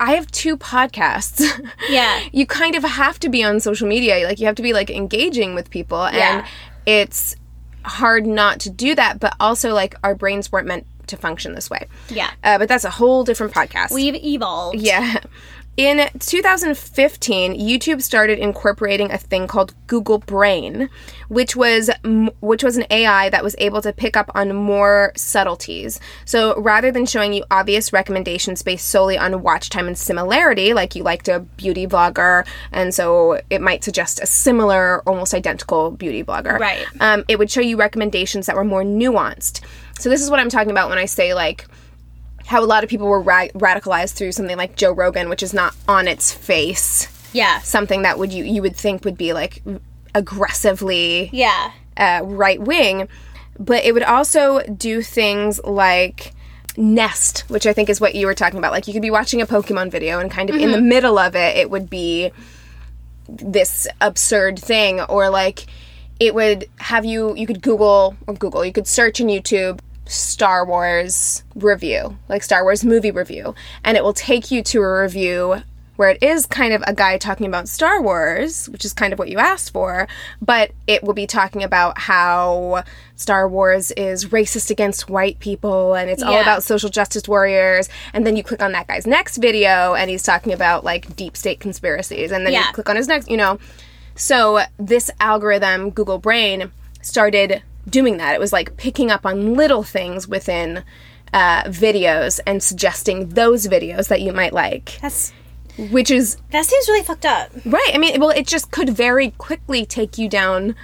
[0.00, 1.42] i have two podcasts
[1.88, 2.20] Yeah.
[2.32, 4.90] you kind of have to be on social media like you have to be like
[4.90, 6.38] engaging with people Yeah.
[6.38, 6.46] and
[6.84, 7.36] it's
[7.84, 11.70] hard not to do that but also like our brains weren't meant to function this
[11.70, 12.30] way Yeah.
[12.42, 14.80] uh, but that's a whole different podcast We've evolved.
[14.80, 15.20] yeah.
[15.76, 20.88] In 2015, YouTube started incorporating a thing called Google Brain,
[21.28, 21.90] which was
[22.40, 26.00] which was an AI that was able to pick up on more subtleties.
[26.24, 30.96] So rather than showing you obvious recommendations based solely on watch time and similarity, like
[30.96, 36.24] you liked a beauty vlogger, and so it might suggest a similar, almost identical beauty
[36.24, 36.58] blogger.
[36.58, 36.86] Right.
[37.00, 39.60] Um, it would show you recommendations that were more nuanced.
[39.98, 41.66] So this is what I'm talking about when I say like
[42.46, 45.52] how a lot of people were ra- radicalized through something like Joe Rogan, which is
[45.52, 47.60] not on its face Yeah.
[47.60, 49.62] something that would you you would think would be like
[50.14, 51.70] aggressively Yeah.
[51.96, 53.08] uh, right wing.
[53.58, 56.32] but it would also do things like
[56.76, 58.70] nest, which I think is what you were talking about.
[58.70, 61.34] Like you could be watching a Pokemon video and kind of in the middle of
[61.34, 62.32] it, it would be
[63.28, 65.64] this absurd thing, or like
[66.20, 70.64] it would have you, you could Google or Google, you could search in YouTube Star
[70.66, 75.62] Wars review, like Star Wars movie review, and it will take you to a review
[75.96, 79.18] where it is kind of a guy talking about Star Wars, which is kind of
[79.18, 80.06] what you asked for,
[80.42, 82.84] but it will be talking about how
[83.16, 87.88] Star Wars is racist against white people and it's all about social justice warriors.
[88.12, 91.34] And then you click on that guy's next video and he's talking about like deep
[91.34, 92.30] state conspiracies.
[92.30, 92.66] And then Yeah.
[92.66, 93.58] you click on his next, you know.
[94.16, 98.34] So this algorithm, Google Brain, started doing that.
[98.34, 100.84] It was like picking up on little things within
[101.32, 105.32] uh, videos and suggesting those videos that you might like, That's
[105.90, 107.50] which is that seems really fucked up.
[107.66, 107.90] right.
[107.92, 110.74] I mean, well, it just could very quickly take you down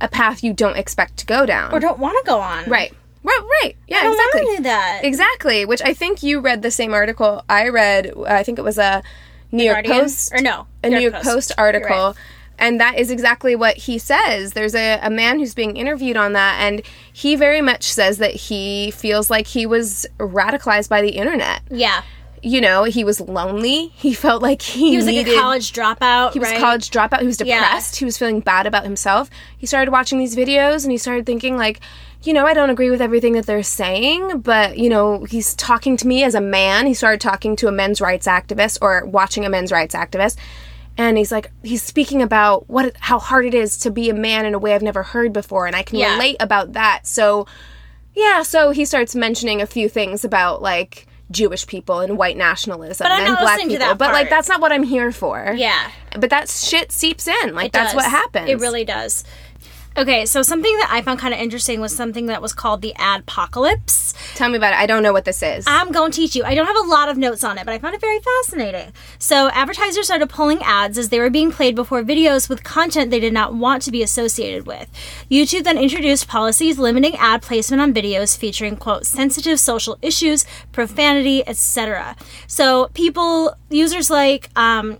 [0.00, 1.72] a path you don't expect to go down.
[1.72, 2.64] Or don't want to go on.
[2.68, 2.92] right.
[3.22, 3.40] Right.
[3.62, 3.74] Right.
[3.88, 3.98] Yeah.
[3.98, 4.42] I don't exactly.
[4.42, 5.00] want to do that.
[5.02, 5.64] Exactly.
[5.64, 8.12] Which I think you read the same article I read.
[8.26, 9.02] I think it was a
[9.50, 10.00] New York Guardian?
[10.04, 11.88] Post Or no, a New York Post, You're article.
[12.08, 12.14] right.
[12.58, 14.52] And that is exactly what he says.
[14.52, 18.34] There's a, a man who's being interviewed on that, and he very much says that
[18.34, 21.62] he feels like he was radicalized by the internet.
[21.70, 22.02] Yeah.
[22.42, 23.88] You know, he was lonely.
[23.94, 26.32] He felt like he, He was needed, like a college dropout.
[26.34, 26.58] he was right?
[26.58, 27.20] a college dropout.
[27.20, 27.58] He was Yeah.
[27.60, 27.96] depressed.
[27.96, 29.30] He was feeling bad about himself.
[29.56, 31.80] He started watching these videos and he started thinking like,
[32.22, 35.96] you know, I don't agree with everything that they're saying, but you know, he's talking
[35.98, 36.86] to me as a man.
[36.86, 40.36] He started talking to a men's rights activist or watching a men's rights activist.
[40.96, 44.46] And he's like, he's speaking about what, how hard it is to be a man
[44.46, 46.12] in a way I've never heard before, and I can Yeah.
[46.12, 47.06] relate about that.
[47.06, 47.46] So,
[48.14, 53.06] yeah, so he starts mentioning a few things about like Jewish people and white nationalism
[53.08, 55.52] and black people, but like that's not what I'm here for.
[55.56, 55.90] Yeah.
[56.16, 57.54] But that shit seeps in.
[57.54, 58.48] Like It that's what happens.
[58.50, 59.24] It really does.
[59.96, 62.92] Okay, so something that I found kind of interesting was something that was called the
[62.98, 64.12] adpocalypse.
[64.34, 64.78] Tell me about it.
[64.78, 65.64] I don't know what this is.
[65.68, 66.42] I'm going to teach you.
[66.42, 68.92] I don't have a lot of notes on it, but I found it very fascinating.
[69.20, 73.20] So, advertisers started pulling ads as they were being played before videos with content they
[73.20, 74.90] did not want to be associated with.
[75.30, 81.46] YouTube then introduced policies limiting ad placement on videos featuring, quote, sensitive social issues, profanity,
[81.46, 82.16] etc.
[82.48, 84.98] So, people, users like um,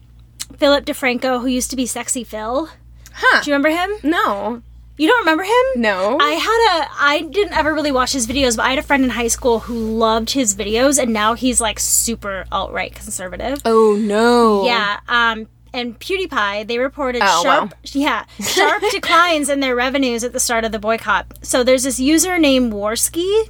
[0.56, 2.68] Philip DeFranco, who used to be Sexy Phil.
[3.12, 3.42] huh?
[3.42, 3.90] Do you remember him?
[4.08, 4.62] no.
[4.96, 5.82] You don't remember him?
[5.82, 6.18] No.
[6.20, 9.02] I had a I didn't ever really watch his videos, but I had a friend
[9.02, 13.60] in high school who loved his videos and now he's like super alt-right conservative.
[13.64, 14.64] oh no.
[14.64, 17.78] Yeah, um and PewDiePie, they reported Oh, sharp wow.
[17.92, 21.26] yeah, sharp declines in their revenues at the start of the boycott.
[21.42, 23.48] So there's this user named Warski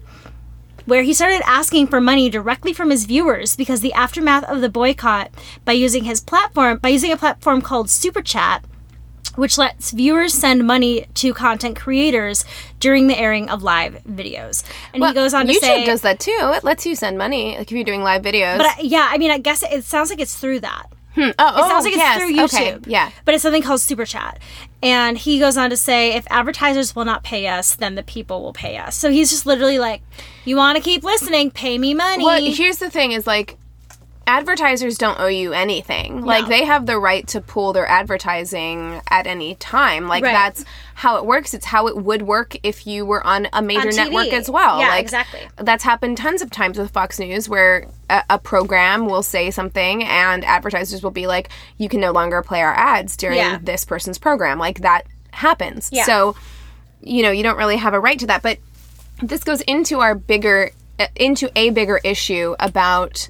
[0.87, 4.69] where he started asking for money directly from his viewers because the aftermath of the
[4.71, 5.31] boycott
[5.67, 8.65] by using his platform by using a platform called Super Chat
[9.37, 12.45] which lets viewers send money to content creators
[12.81, 14.65] during the airing of live videos.
[14.93, 16.37] And he goes on to YouTube say, does that too.
[16.55, 18.59] It lets you send money, like if you're doing live videos.
[18.59, 20.87] but I, yeah, I mean, I guess it, it sounds like it's through that.
[21.15, 21.21] Hmm.
[21.21, 22.77] oh, It oh, sounds like it's through YouTube.
[22.79, 22.91] Okay.
[22.91, 23.11] Yeah.
[23.25, 24.41] But it's something called Super Chat.
[24.83, 28.43] And he goes on to say, if advertisers will not pay us, then the people
[28.43, 28.97] will pay us.
[28.97, 30.03] So he's just literally like,
[30.45, 32.25] you want to keep listening, pay me money.
[32.25, 33.57] Well, here's the thing: is like
[34.27, 36.23] advertisers don't owe you anything.
[36.23, 40.09] Like they have the right to pull their advertising at any time.
[40.09, 40.33] Like Right.
[40.33, 41.55] that's how it works.
[41.55, 44.79] It's how it would work if you were on a major On network as well.
[44.81, 45.41] Yeah, like, exactly.
[45.57, 50.05] That's happened tons of times with Fox News, where a, a program will say something
[50.05, 53.59] and advertisers will be like, "You can no longer play our ads during Yeah.
[53.63, 55.89] this person's program." Like that happens.
[55.93, 56.05] Yeah.
[56.05, 56.37] So,
[57.03, 58.43] you know, you don't really have a right to that.
[58.43, 58.59] But
[59.23, 63.29] this goes into our bigger uh, into a bigger issue about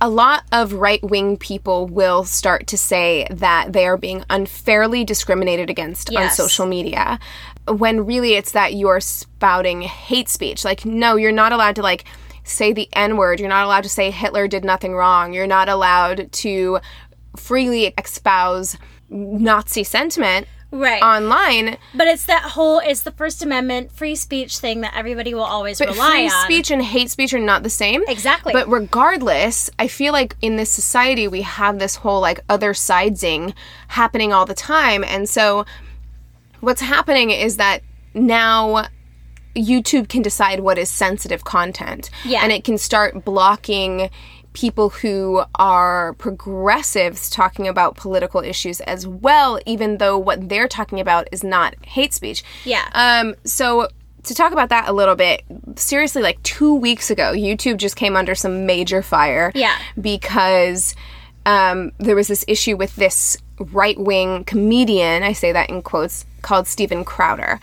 [0.00, 5.04] a lot of right wing people will start to say that they are being unfairly
[5.04, 7.18] discriminated against on social media
[7.66, 10.64] when really it's that you're spouting hate speech.
[10.64, 12.04] Like, no, you're not allowed to, like,
[12.44, 13.40] say the N word.
[13.40, 15.32] You're not allowed to say Hitler did nothing wrong.
[15.32, 16.78] You're not allowed to
[17.36, 18.76] freely espouse
[19.10, 21.02] Nazi sentiment right.
[21.02, 21.76] online.
[21.94, 25.78] but it's that whole, it's the First Amendment free speech thing that everybody will always
[25.78, 26.44] But rely free on.
[26.44, 28.02] speech and hate speech are not the same.
[28.08, 28.52] Exactly.
[28.52, 33.54] But regardless, I feel like in this society we have this whole like other sidesing
[33.88, 35.04] happening all the time.
[35.04, 35.64] And so
[36.60, 37.82] what's happening is that
[38.14, 38.86] now
[39.56, 42.10] YouTube can decide what is sensitive content.
[42.24, 42.42] Yeah.
[42.42, 44.10] And it can start blocking
[44.52, 51.00] people who are progressives talking about political issues as well, even though what they're talking
[51.00, 52.42] about is not hate speech.
[52.64, 52.88] Yeah.
[52.92, 53.88] Um, so
[54.24, 55.42] to talk about that a little bit,
[55.76, 59.52] seriously, like two weeks ago, YouTube just came under some major fire.
[59.54, 59.76] Yeah.
[60.00, 60.94] Because
[61.46, 66.26] um, there was this issue with this right wing comedian, I say that in quotes,
[66.42, 67.60] called Steven Crowder.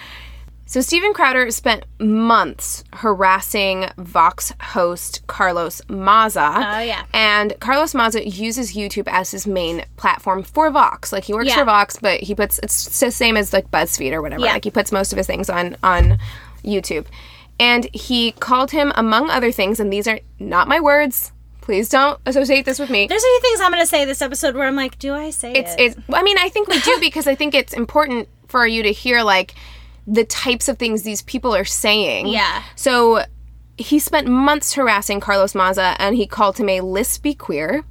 [0.67, 6.41] So Steven Crowder spent months harassing Vox host Carlos Maza.
[6.55, 7.05] Oh, yeah.
[7.13, 11.13] And Carlos Maza uses YouTube as his main platform for Vox.
[11.13, 11.59] Like he works Yeah.
[11.59, 14.43] for Vox, but he puts it's the same as like BuzzFeed or whatever.
[14.43, 14.53] Yeah.
[14.53, 16.17] Like he puts most of his things on on
[16.63, 17.05] YouTube.
[17.59, 21.31] And he called him among other things, and these are not my words.
[21.61, 23.07] Please don't associate this with me.
[23.07, 25.29] There's a few things I'm going to say this episode where I'm like, do I
[25.29, 25.79] say it's it?
[25.79, 28.91] it's I mean I think we do because I think it's important for you to
[28.91, 29.53] hear like
[30.07, 32.27] the types of things these people are saying.
[32.27, 32.63] Yeah.
[32.75, 33.23] So
[33.77, 37.83] he spent months harassing Carlos Maza and he called him a lispy queer.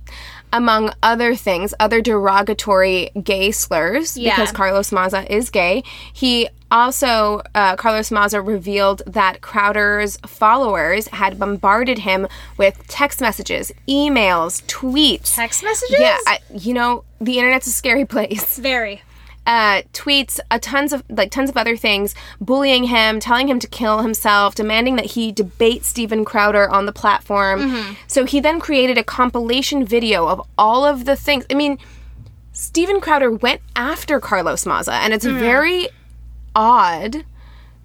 [0.53, 4.37] Among other things, other derogatory gay slurs, Yeah.
[4.37, 5.83] because Carlos Maza is gay.
[6.13, 13.73] He also, uh, Carlos Maza revealed that Crowder's followers had bombarded him with text messages,
[13.89, 15.35] emails, tweets.
[15.35, 15.97] Text messages?
[15.99, 18.57] Yeah, I, you know, the internet's a scary place.
[18.59, 19.03] Very.
[19.47, 23.67] Uh, tweets, a tons of like tons of other things, bullying him, telling him to
[23.67, 27.97] kill himself, demanding that he debate Steven Crowder on the platform.
[28.07, 31.45] So he then created a compilation video of all of the things.
[31.51, 31.77] I mean,
[32.53, 35.89] Steven Crowder went after Carlos Maza, and it's very
[36.57, 37.25] odd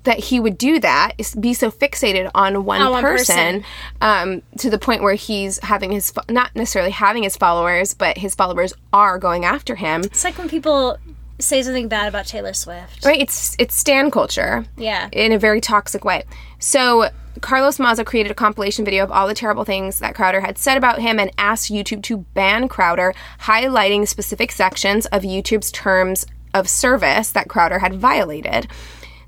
[0.03, 3.65] that he would do that, is be so fixated on one, On one person, person.
[4.01, 8.33] um, to the point where he's having his, not necessarily having his followers, but his
[8.33, 10.01] followers are going after him.
[10.05, 10.97] It's like when people
[11.39, 13.05] say something bad about Taylor Swift.
[13.05, 13.19] Right?
[13.19, 14.65] It's it's stan culture.
[14.77, 15.09] Yeah.
[15.11, 16.23] In a very toxic way.
[16.59, 17.09] So
[17.41, 20.77] Carlos Maza created a compilation video of all the terrible things that Crowder had said
[20.77, 26.67] about him and asked YouTube to ban Crowder, highlighting specific sections of YouTube's terms of
[26.67, 28.67] service that Crowder had violated.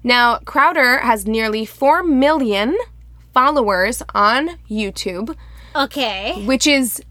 [0.03, 2.75] Now, Crowder has nearly 4 million
[3.33, 5.35] followers on YouTube,
[5.75, 6.43] Okay.
[6.45, 7.01] which is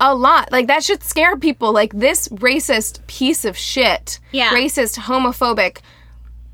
[0.00, 0.50] a lot.
[0.52, 1.72] Like that should scare people.
[1.72, 4.50] Like this racist piece of shit, Yeah.
[4.50, 5.78] racist, homophobic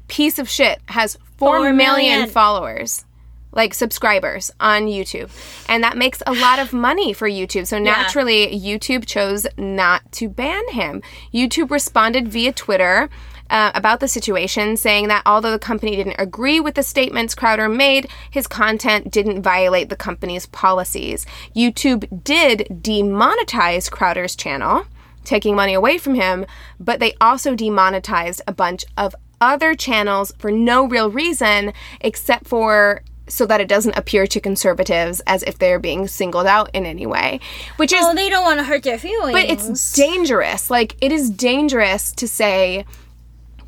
[0.09, 2.29] piece of shit has four Four million million.
[2.29, 3.05] followers,
[3.53, 5.31] like subscribers on YouTube,
[5.69, 7.67] and that makes a lot of money for YouTube.
[7.67, 11.03] So naturally, YouTube chose not to ban him.
[11.33, 13.09] YouTube responded via Twitter.
[13.51, 17.69] Uh, about the situation, saying that although the company didn't agree with the statements Crowder
[17.69, 21.27] made, his content didn't violate the company's policies.
[21.57, 24.85] YouTube did demonetize Crowder's channel,
[25.25, 26.47] taking money away from him,
[26.79, 33.03] but they also demonetized a bunch of other channels for no real reason except for
[33.27, 37.07] so that it doesn't appear to conservatives as if they're being singled out in any
[37.07, 37.39] way,
[37.77, 39.33] which is Oh, they don't want to hurt their feelings.
[39.33, 40.69] but it's dangerous.
[40.71, 42.85] Like it is dangerous to say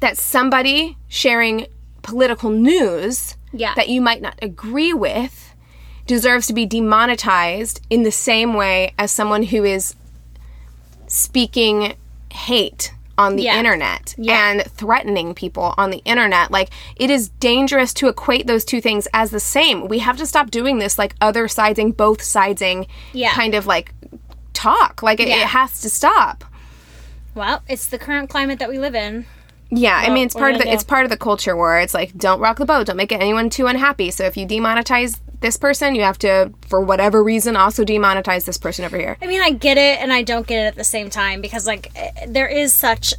[0.02, 1.66] that somebody sharing
[2.02, 3.72] political news Yeah.
[3.76, 5.54] that you might not agree with
[6.06, 9.94] deserves to be demonetized in the same way as someone who is
[11.06, 11.94] speaking
[12.32, 13.58] hate on the Yeah.
[13.58, 14.50] internet Yeah.
[14.50, 16.50] and threatening people on the internet.
[16.50, 19.86] Like it is dangerous to equate those two things as the same.
[19.86, 23.32] We have to stop doing this like other siding, both siding Yeah.
[23.32, 23.92] kind of like
[24.54, 25.02] talk.
[25.02, 25.42] Like it, Yeah.
[25.42, 26.44] it has to stop.
[27.34, 29.24] well, it's the current climate that we live in.
[29.74, 32.14] Yeah, I mean it's part of the it's part of the culture where it's like
[32.16, 34.10] don't rock the boat, don't make anyone too unhappy.
[34.10, 38.58] So if you demonetize this person, you have to for whatever reason also demonetize this
[38.58, 39.16] person over here.
[39.22, 41.66] I mean, I get it and I don't get it at the same time because,
[41.66, 43.14] like, eh, there is such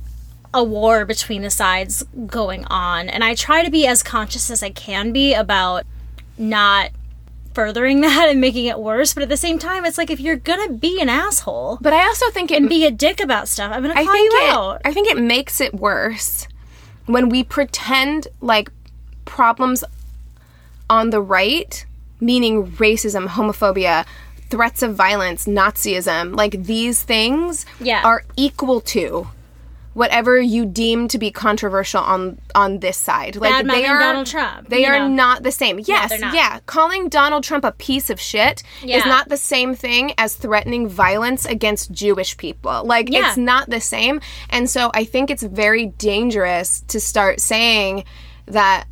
[0.54, 3.10] a war between the sides going on.
[3.10, 5.86] And I try to be as conscious as I can be about
[6.38, 6.92] not
[7.54, 9.14] furthering that and making it worse.
[9.14, 12.06] But at the same time, it's like if you're gonna be an asshole But I
[12.06, 14.40] also think it and be a dick about stuff, I'm gonna I call think you
[14.40, 14.82] it, out.
[14.86, 16.48] I think it makes it worse
[17.06, 18.70] when we pretend like
[19.26, 19.84] problems
[20.90, 21.86] on the right,
[22.20, 24.06] meaning racism, homophobia,
[24.50, 28.04] threats of violence, Nazism, like these things Yeah.
[28.04, 29.28] are equal to
[29.94, 33.36] whatever you deem to be controversial on on this side.
[33.36, 35.08] Like Bad they are Donald Trump, They are know.
[35.08, 35.80] not the same.
[35.80, 36.34] Yes, not.
[36.34, 36.60] yeah.
[36.66, 41.46] Calling Donald Trump a piece of shit is not the same thing as threatening violence
[41.46, 42.84] against Jewish people.
[42.86, 43.28] Like Yeah.
[43.30, 44.20] it's not the same.
[44.50, 48.04] And so I think it's very dangerous to start saying
[48.48, 48.86] that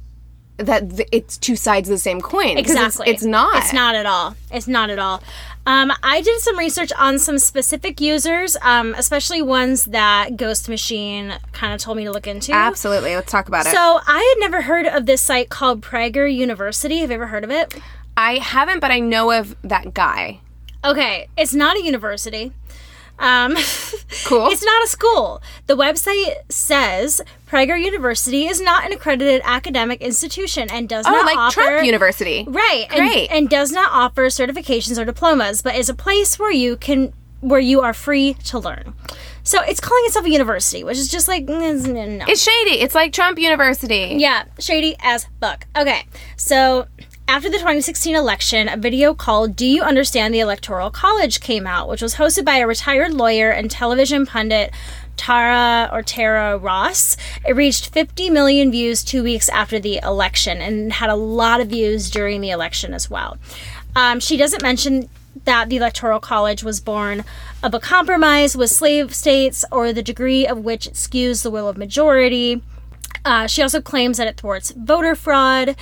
[0.57, 2.55] that th- it's two sides of the same coin.
[2.57, 3.09] 'Cause it's- Exactly.
[3.11, 3.55] It's, not.
[3.63, 4.35] It's not at all.
[4.51, 5.23] It's not at all.
[5.65, 11.35] Um, I did some research on some specific users, um, especially ones that Ghost Machine
[11.51, 12.51] kind of told me to look into.
[12.51, 13.15] Absolutely.
[13.15, 13.71] Let's talk about it.
[13.71, 16.99] So I had never heard of this site called Prager University.
[16.99, 17.75] Have you ever heard of it?
[18.17, 20.39] I haven't, but I know of that guy.
[20.83, 22.51] Okay, it's not a university.
[23.21, 23.55] Um,
[24.25, 24.49] Cool.
[24.51, 25.41] It's not a school.
[25.67, 31.25] The website says Prager University is not an accredited academic institution and does Oh, not
[31.25, 32.43] like offer Trump University.
[32.47, 32.87] Right.
[32.89, 33.29] Great.
[33.29, 37.13] And, and does not offer certifications or diplomas, but is a place where you can
[37.39, 38.93] where you are free to learn.
[39.43, 42.25] So it's calling itself a university, which is just like mm, no.
[42.27, 42.81] It's shady.
[42.81, 44.15] It's like Trump University.
[44.19, 45.65] Yeah, shady as fuck.
[45.75, 46.03] Okay,
[46.35, 46.87] so
[47.31, 51.87] after the 2016 election, a video called Do You Understand the Electoral College came out,
[51.87, 54.73] which was hosted by a retired lawyer and television pundit.
[55.15, 57.15] Tara or Tara Ross.
[57.47, 61.69] It reached 50 million views two weeks after the election and had a lot of
[61.69, 63.37] views during the election as well.
[63.95, 65.07] Um, she doesn't mention
[65.45, 67.23] that the Electoral College was born
[67.63, 71.69] of a compromise with slave states or the degree of which it skews the will
[71.69, 72.61] of majority.
[73.23, 75.75] Uh, she also claims that it thwarts voter fraud.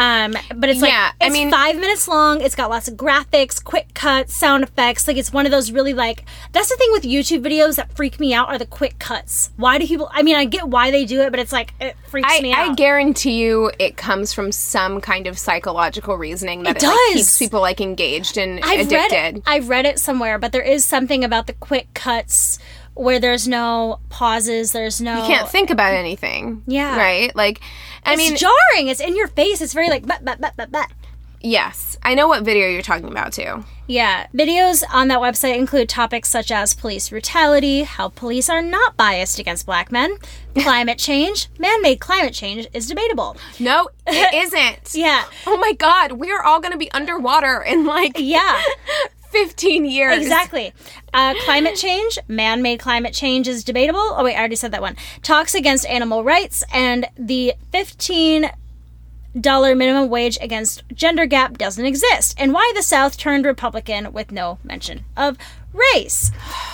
[0.00, 2.40] Um, but it's like Yeah, I it's mean- five minutes long.
[2.40, 5.08] It's got lots of graphics, quick cuts, sound effects.
[5.08, 8.20] Like it's one of those really like that's the thing with YouTube videos that freak
[8.20, 9.50] me out are the quick cuts.
[9.56, 10.08] Why do people?
[10.12, 12.52] I mean, I get why they do it, but it's like it freaks I, me
[12.52, 12.70] out.
[12.70, 16.98] I guarantee you it comes from some kind of psychological reasoning that It it, like,
[17.14, 18.94] keeps people like engaged and I've addicted.
[19.16, 19.42] read it.
[19.46, 22.60] I've read it somewhere, but there is something about the quick cuts
[22.98, 24.72] where there's no pauses.
[24.72, 25.16] There's no.
[25.22, 26.62] you can't think about anything.
[26.66, 26.96] Yeah.
[26.96, 27.34] Right?
[27.34, 27.60] Like
[28.04, 28.88] I It's mean jarring.
[28.88, 29.60] It's in your face.
[29.60, 30.90] It's very like but but but but but.
[31.40, 31.96] yes.
[32.02, 33.64] I know what video you're talking about too.
[33.90, 38.96] Yeah, videos on that website include topics such as police brutality, how police are not
[38.98, 40.16] biased against black men,
[40.58, 43.36] climate change, man made climate change is debatable.
[43.58, 44.94] No, it isn't.
[44.94, 45.24] Yeah.
[45.46, 48.60] Oh my god, we are all gonna be underwater in like Yeah,
[49.30, 50.18] 15 years.
[50.18, 50.72] exactly.
[51.12, 54.00] Uh, climate change, man made climate change is debatable.
[54.00, 54.96] Oh, wait, I already said that one.
[55.22, 58.50] Talks against animal rights and the 15
[59.38, 64.32] dollar minimum wage against gender gap doesn't exist, and why the South turned Republican with
[64.32, 65.36] no mention of
[65.72, 66.30] race.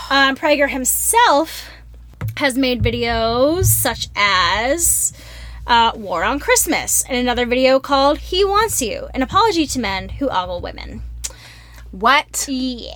[0.09, 1.68] Um, Prager himself
[2.36, 5.12] has made videos such as
[5.66, 10.09] uh, War on Christmas and another video called He Wants You, an apology to men
[10.11, 11.02] who ogle women.
[11.95, 12.47] What?
[12.49, 12.92] Yeah.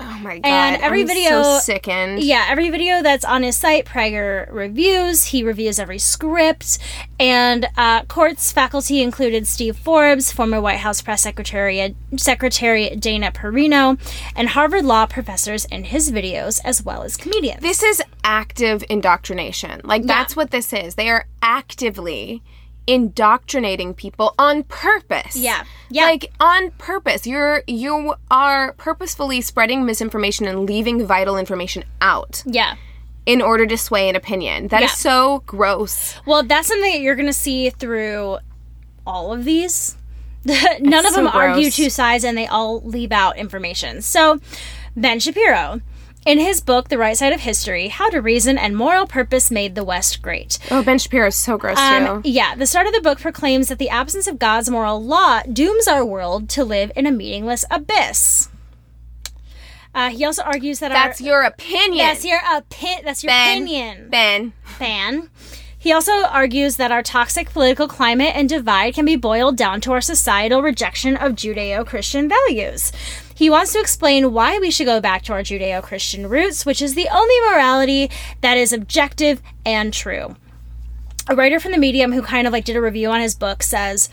[0.00, 0.48] Oh my god.
[0.48, 2.20] And every I'm video- so sickened.
[2.20, 5.26] Yeah, every video that's on his site, Prager reviews.
[5.26, 6.78] He reviews every script.
[7.20, 14.00] And uh, courts faculty included Steve Forbes, former White House press secretary, secretary Dana Perino,
[14.34, 17.60] and Harvard law professors in his videos, as well as comedians.
[17.62, 19.80] This is active indoctrination.
[19.84, 20.96] Like that's what this is.
[20.96, 22.42] They are actively
[22.86, 25.36] indoctrinating people on purpose.
[25.36, 25.64] Yeah.
[25.90, 26.04] Yeah.
[26.04, 27.26] Like on purpose.
[27.26, 32.76] You're you are purposefully spreading misinformation and leaving vital information out yeah.
[33.26, 34.68] in order to sway an opinion.
[34.68, 34.94] That is Yeah.
[34.96, 36.16] so gross.
[36.26, 38.38] Well, that's something that you're going to see through
[39.06, 39.96] all of these.
[40.44, 44.02] None of so them argue two sides and they all leave out information.
[44.02, 44.40] So,
[44.96, 45.80] Ben Shapiro,
[46.24, 49.74] in his book, The Right Side of History How to Reason and Moral Purpose Made
[49.74, 50.58] the West Great.
[50.70, 52.28] Oh, Ben Shapiro is so gross Um, too.
[52.28, 55.88] yeah, the start of the book proclaims that the absence of God's moral law dooms
[55.88, 58.48] our world to live in a meaningless abyss.
[59.94, 61.98] Uh, he also argues that That's our your opinion.
[62.06, 63.62] that's your opi- that's your ben.
[63.62, 64.08] opinion.
[64.08, 64.52] Ben.
[64.64, 65.28] fan.
[65.78, 69.92] He also argues that our toxic political climate and divide can be boiled down to
[69.92, 72.92] our societal rejection of Judeo Christian values.
[73.34, 76.82] He wants to explain why we should go back to our Judeo Christian roots, which
[76.82, 78.10] is the only morality
[78.40, 80.36] that is objective and true.
[81.28, 83.62] A writer from the Medium who kind of like did a review on his book
[83.62, 84.08] says,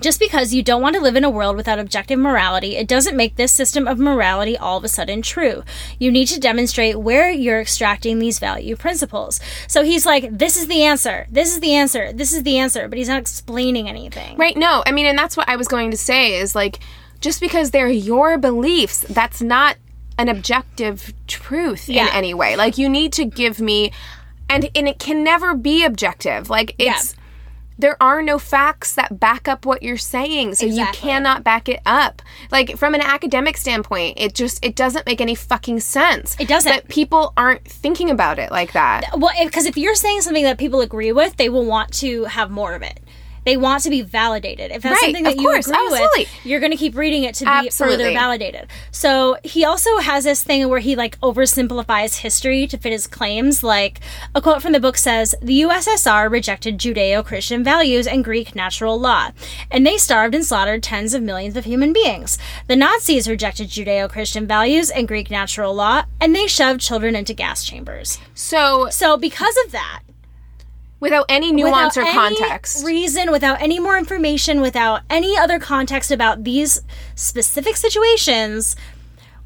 [0.00, 3.16] just because you don't want to live in a world without objective morality, it doesn't
[3.16, 5.62] make this system of morality all of a sudden true.
[5.98, 9.40] You need to demonstrate where you're extracting these value principles.
[9.68, 11.26] So he's like, this is the answer.
[11.30, 12.12] This is the answer.
[12.12, 12.88] This is the answer.
[12.88, 14.36] But he's not explaining anything.
[14.38, 14.56] Right.
[14.56, 16.78] No, I mean, and that's what I was going to say is like,
[17.22, 19.76] just because they're your beliefs, that's not
[20.18, 22.08] an objective truth Yeah.
[22.08, 22.54] in any way.
[22.56, 23.92] Like, you need to give me,
[24.50, 26.50] and and it can never be objective.
[26.50, 26.92] Like, Yeah.
[26.96, 27.14] it's
[27.78, 31.80] there are no facts that back up what you're saying, so you cannot back it
[31.86, 32.22] up.
[32.52, 36.36] Like from an academic standpoint, it just it doesn't make any fucking sense.
[36.38, 36.70] It doesn't.
[36.70, 39.06] But people aren't thinking about it like that.
[39.16, 42.50] Well, because if you're saying something that people agree with, they will want to have
[42.50, 43.00] more of it.
[43.44, 44.70] They want to be validated.
[44.70, 46.20] If that's Right, something that you course, agree absolutely.
[46.24, 48.14] with, you're going to keep reading it to be further Absolutely.
[48.14, 48.68] validated.
[48.90, 53.62] So he also has this thing where he like oversimplifies history to fit his claims.
[53.62, 54.00] Like
[54.34, 59.30] a quote from the book says, "The USSR rejected Judeo-Christian values and Greek natural law,
[59.70, 62.38] and they starved and slaughtered tens of millions of human beings.
[62.68, 67.64] The Nazis rejected Judeo-Christian values and Greek natural law, and they shoved children into gas
[67.64, 70.00] chambers." So So because of that,
[71.02, 72.84] without any nuance or without any context.
[72.86, 76.80] reason, without any more information, without any other context about these
[77.14, 78.74] specific situations,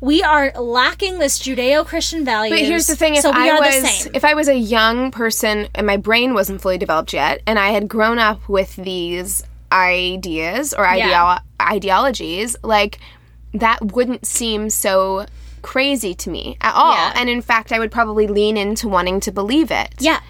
[0.00, 2.58] we are lacking this Judeo-Christian values.
[2.60, 4.12] But here's the thing: if so we I are was the same.
[4.14, 7.70] if I was a young person and my brain wasn't fully developed yet, and I
[7.70, 9.42] had grown up with these
[9.72, 11.38] ideas or Yeah.
[11.60, 12.98] ideologies, like
[13.54, 15.26] that wouldn't seem so
[15.62, 16.92] crazy to me at all.
[16.94, 17.12] Yeah.
[17.16, 19.94] And in fact, I would probably lean into wanting to believe it.
[19.98, 20.20] Yeah.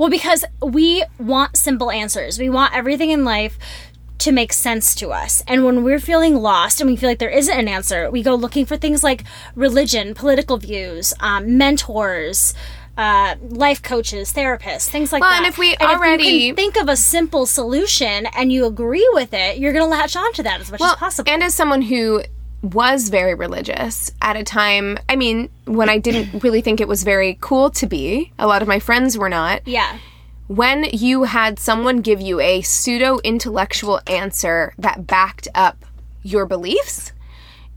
[0.00, 2.38] Well, because we want simple answers.
[2.38, 3.58] We want everything in life
[4.20, 5.42] to make sense to us.
[5.46, 8.34] And when we're feeling lost and we feel like there isn't an answer, we go
[8.34, 9.24] looking for things like
[9.54, 12.54] religion, political views, um, mentors.
[12.96, 15.38] Uh, life coaches, therapists, things like Well, that.
[15.38, 19.32] and if we you already- can think of a simple solution and you agree with
[19.32, 21.30] it, you're going to latch onto that as much as possible.
[21.32, 22.22] And as someone who
[22.62, 27.02] was very religious at a time, I mean, when I didn't really think it was
[27.04, 29.66] very cool to be, a lot of my friends were not.
[29.66, 29.98] yeah,
[30.48, 35.84] When you had someone give you a pseudo intellectual answer that backed up
[36.22, 37.12] your beliefs,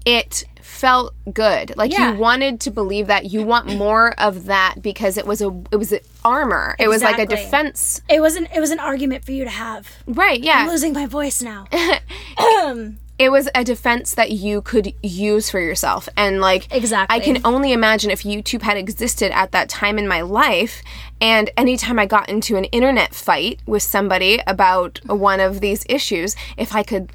[0.05, 1.77] it felt good.
[1.77, 2.11] Like Yeah.
[2.13, 5.77] you wanted to believe that you want more of that because it was a it
[5.77, 6.75] was a armor.
[6.77, 8.01] It was like a defense.
[8.09, 9.87] it wasn't it was an argument for you to have.
[10.07, 10.57] Right, yeah.
[10.59, 11.67] I'm losing my voice now.
[13.19, 17.15] it was a defense that you could use for yourself and like Exactly.
[17.15, 20.81] i can only imagine if youtube had existed at that time in my life
[21.21, 26.35] and anytime i got into an internet fight with somebody about one of these issues
[26.57, 27.11] if i could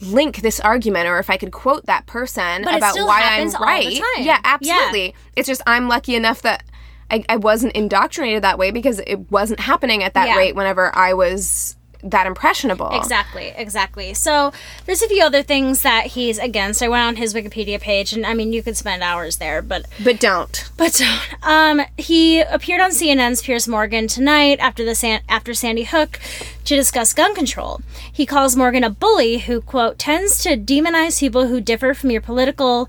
[0.00, 3.86] link this argument or if i could quote that person But about why i'm right
[3.92, 4.40] yeah Yeah.
[4.44, 6.64] absolutely it's just i'm lucky enough that
[7.10, 10.36] I, I wasn't indoctrinated that way because it wasn't happening at that Yeah.
[10.36, 14.14] rate whenever i was that impressionable Exactly, exactly.
[14.14, 14.52] So
[14.86, 16.82] there's a few other things that he's against.
[16.82, 19.86] I went on his Wikipedia page, and I mean, you could spend hours there, but
[20.02, 21.44] but don't but don't.
[21.44, 26.20] Um, he appeared on CNN's Piers Morgan tonight after the San- after Sandy Hook
[26.64, 27.80] to discuss gun control.
[28.12, 32.20] He calls Morgan a bully who quote tends to demonize people who differ from your
[32.20, 32.88] political.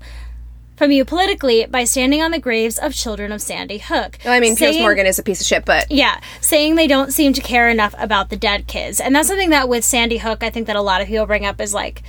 [0.76, 4.18] From you politically by standing on the graves of children of Sandy Hook.
[4.26, 7.32] I mean, Piers Morgan is a piece of shit, but Yeah, saying they don't seem
[7.32, 9.00] to care enough about the dead kids.
[9.00, 11.46] And that's something that with Sandy Hook, I think that a lot of people bring
[11.46, 12.02] up is like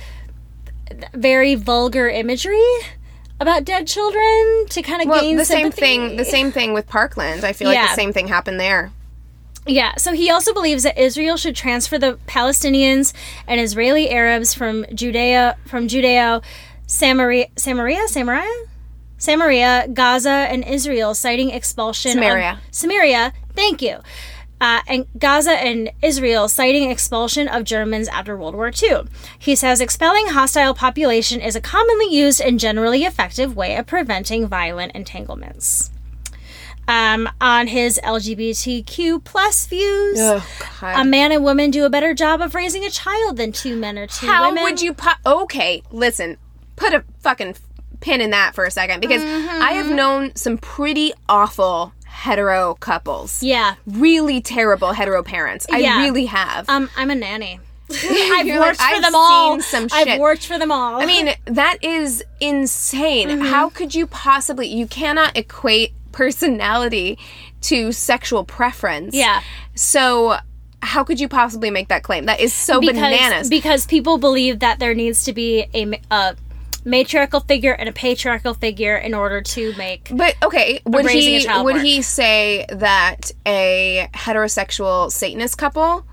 [1.14, 2.62] very vulgar imagery
[3.40, 6.16] about dead children to kind of well, gain the same thing.
[6.16, 7.44] The same thing with Parkland.
[7.44, 8.92] I feel like the same thing happened there.
[9.66, 13.12] Yeah, so he also believes that Israel should transfer the Palestinians
[13.46, 16.42] and Israeli Arabs from Judea from Judeo
[16.88, 18.68] Samaria Samaria Samaria
[19.18, 22.12] Samaria, Gaza, and Israel, citing expulsion.
[22.12, 22.60] Samaria.
[22.70, 23.32] Samaria.
[23.54, 23.98] Thank you.
[24.60, 29.02] Uh, and Gaza and Israel citing expulsion of Germans after World War II.
[29.38, 34.48] He says expelling hostile population is a commonly used and generally effective way of preventing
[34.48, 35.90] violent entanglements.
[36.88, 40.18] Um, on his LGBTQ plus views,
[40.82, 43.98] a man and woman do a better job of raising a child than two men
[43.98, 44.58] or two How women.
[44.58, 44.94] How would you?
[44.94, 46.38] Po- okay, listen.
[46.78, 47.56] Put a fucking
[48.00, 49.62] pin in that for a second because Mm-hmm.
[49.62, 53.42] I have known some pretty awful hetero couples.
[53.42, 53.74] Yeah.
[53.86, 55.66] Really terrible hetero parents.
[55.70, 55.98] I Yeah.
[55.98, 56.68] really have.
[56.68, 57.60] Um, I'm a nanny.
[57.90, 59.52] I've You're like, worked for "I've them all.
[59.60, 61.00] seen some I've worked for them all.
[61.00, 63.28] I mean, that is insane.
[63.28, 63.44] Mm-hmm.
[63.46, 64.66] How could you possibly?
[64.68, 67.18] You cannot equate personality
[67.62, 69.14] to sexual preference.
[69.14, 69.42] Yeah.
[69.74, 70.36] So,
[70.82, 72.26] how could you possibly make that claim?
[72.26, 73.48] That is so because bananas.
[73.48, 76.36] because people believe that there needs to be a, a
[76.84, 80.10] matriarchal figure and a patriarchal figure in order to make.
[80.12, 81.82] but okay, would he would work.
[81.82, 86.04] he say that a heterosexual Satanist couple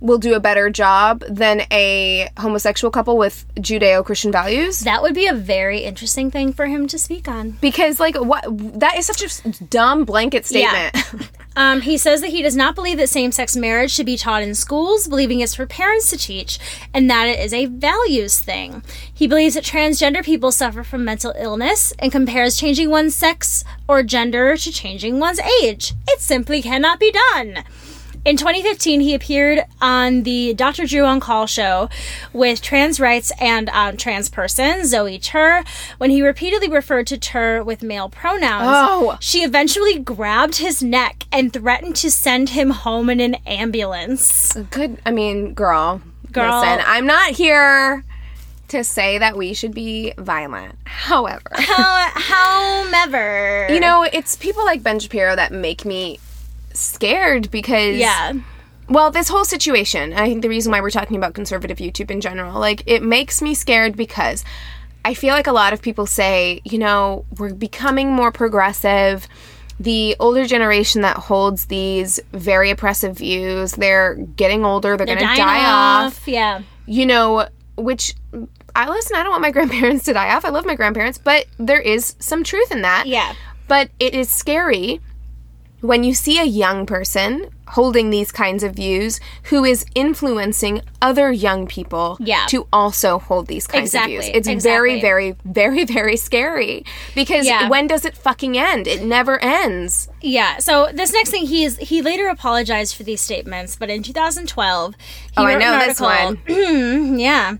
[0.00, 4.80] will do a better job than a homosexual couple with Judeo-Christian values?
[4.80, 7.52] That would be a very interesting thing for him to speak on.
[7.60, 8.44] Because like what
[8.80, 10.90] that is such a dumb blanket Yeah.
[10.90, 11.30] statement.
[11.56, 14.42] Um, he says that he does not believe that same sex marriage should be taught
[14.42, 16.58] in schools, believing it's for parents to teach,
[16.92, 18.82] and that it is a values thing.
[19.14, 24.02] He believes that transgender people suffer from mental illness and compares changing one's sex or
[24.02, 25.92] gender to changing one's age.
[26.08, 27.62] It simply cannot be done.
[28.24, 30.86] In 2015, he appeared on the Dr.
[30.86, 31.90] Drew on Call show
[32.32, 35.62] with trans rights and um, trans person Zoe Tur.
[35.98, 39.18] When he repeatedly referred to Tur with male pronouns, Oh.
[39.20, 44.54] she eventually grabbed his neck and threatened to send him home in an ambulance.
[44.70, 44.98] Good.
[45.04, 46.00] I mean, girl.
[46.32, 46.60] Girl.
[46.60, 48.04] Listen, I'm not here
[48.68, 50.76] to say that we should be violent.
[50.86, 56.18] However, However, you know, it's people like Ben Shapiro that make me
[56.74, 58.32] scared because yeah,
[58.88, 62.20] well, this whole situation, I think the reason why we're talking about conservative YouTube in
[62.20, 64.44] general, like it makes me scared because
[65.04, 69.26] I feel like a lot of people say, you know, we're becoming more progressive.
[69.80, 75.36] The older generation that holds these very oppressive views, they're getting older, they're, to dying
[75.38, 76.28] die off.
[76.28, 78.14] Yeah, you know, which
[78.76, 80.44] I listen, I don't want my grandparents to die off.
[80.44, 83.06] I love my grandparents, but there is some truth in that.
[83.06, 83.34] yeah,
[83.66, 85.00] But it is scary
[85.86, 91.30] when you see a young person holding these kinds of views who is influencing other
[91.30, 92.46] young people Yeah.
[92.46, 94.32] to also hold these kinds Exactly, of views.
[94.34, 95.00] It's very, exactly.
[95.00, 97.68] very, very, very scary because Yeah.
[97.68, 98.86] when does it fucking end?
[98.86, 100.08] It never ends.
[100.22, 100.56] Yeah.
[100.58, 104.94] So this next thing, he is he later apologized for these statements, but in 2012,
[104.96, 105.00] he
[105.36, 106.38] Oh, I know an this one.
[107.18, 107.56] yeah,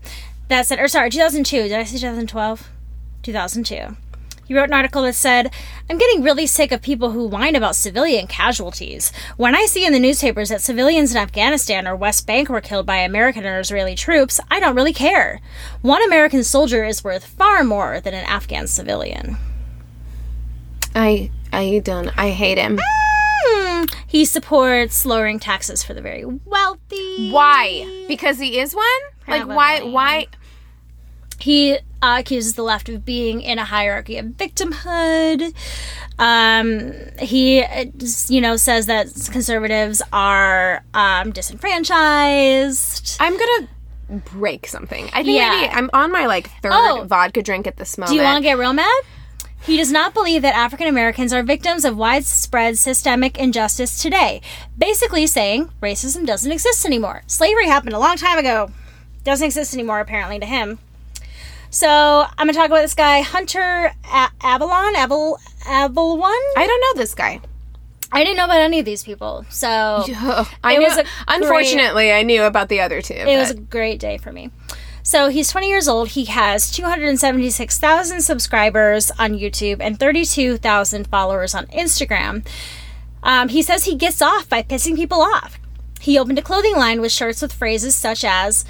[0.47, 1.63] that said, or sorry, 2002.
[1.63, 2.69] Did I say 2012?
[3.23, 3.95] 2002.
[4.45, 5.51] He wrote an article that said,
[5.89, 9.11] I'm getting really sick of people who whine about civilian casualties.
[9.37, 12.85] When I see in the newspapers that civilians in Afghanistan or West Bank were killed
[12.85, 15.41] by American or Israeli troops, I don't really care.
[15.81, 19.37] One American soldier is worth far more than an Afghan civilian.
[20.93, 22.79] I I don't I hate him.
[22.79, 23.85] Hmm.
[24.07, 27.31] He supports lowering taxes for the very wealthy.
[27.31, 28.05] Why?
[28.07, 28.85] Because he is one?
[29.27, 30.27] Like why why
[31.39, 35.53] He uh, accuses the left of being in a hierarchy of victimhood.
[36.19, 37.63] Um, he,
[38.27, 43.17] you know, says that conservatives are um, disenfranchised.
[43.19, 43.67] I'm gonna
[44.33, 45.05] break something.
[45.13, 45.49] I think Yeah.
[45.49, 47.05] maybe I'm on my like third Oh.
[47.07, 48.11] vodka drink at this moment.
[48.11, 49.01] Do you want to get real mad?
[49.63, 54.41] He does not believe that African Americans are victims of widespread systemic injustice today.
[54.77, 57.23] Basically saying racism doesn't exist anymore.
[57.25, 58.69] Slavery happened a long time ago.
[59.23, 60.77] Doesn't exist anymore, apparently, to him.
[61.75, 64.93] So I'm going to talk about this guy, Hunter A- Avalon.
[64.95, 66.31] Aval- Avalon?
[66.55, 67.41] I don't know this guy.
[68.13, 69.45] I didn't know about any of these people.
[69.49, 69.67] So
[70.63, 73.15] I knew, was a great- unfortunately I knew about the other two.
[73.15, 74.51] it was a great day for me.
[75.03, 76.07] So he's 20 years old.
[76.07, 82.47] He has 276,000 subscribers on YouTube and 32,000 followers on Instagram.
[83.21, 85.59] Um, he says he gets off by pissing people off.
[85.99, 88.63] He opened a clothing line with shirts with phrases such as,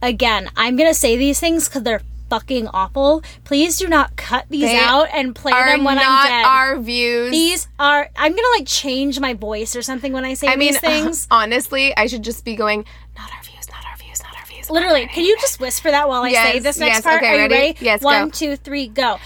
[0.00, 3.22] again, I'm going to say these things because they're fucking awful.
[3.44, 6.42] Please do not cut these They out and play them when I'm dead.
[6.42, 7.30] Not our views.
[7.30, 10.56] these are, I'm going to like change my voice or something when I say I
[10.56, 11.26] mean, these things.
[11.30, 12.84] honestly, I should just be going,
[13.16, 14.70] not our views, not our views, not our views.
[14.70, 17.22] Literally, can you just whisper that while I say this next yes, part?
[17.22, 17.54] okay, Are you ready?
[17.54, 17.78] ready?
[17.80, 18.06] Yes, go.
[18.06, 19.18] One, two, three, go.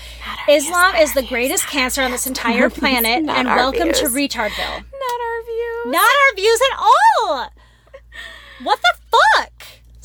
[0.48, 4.04] Islam is the greatest cancer on this entire planet, and welcome to.
[4.10, 4.56] Retardville.
[4.58, 5.86] Not our views.
[5.86, 7.50] Not our views at all.
[8.62, 9.49] What the fuck?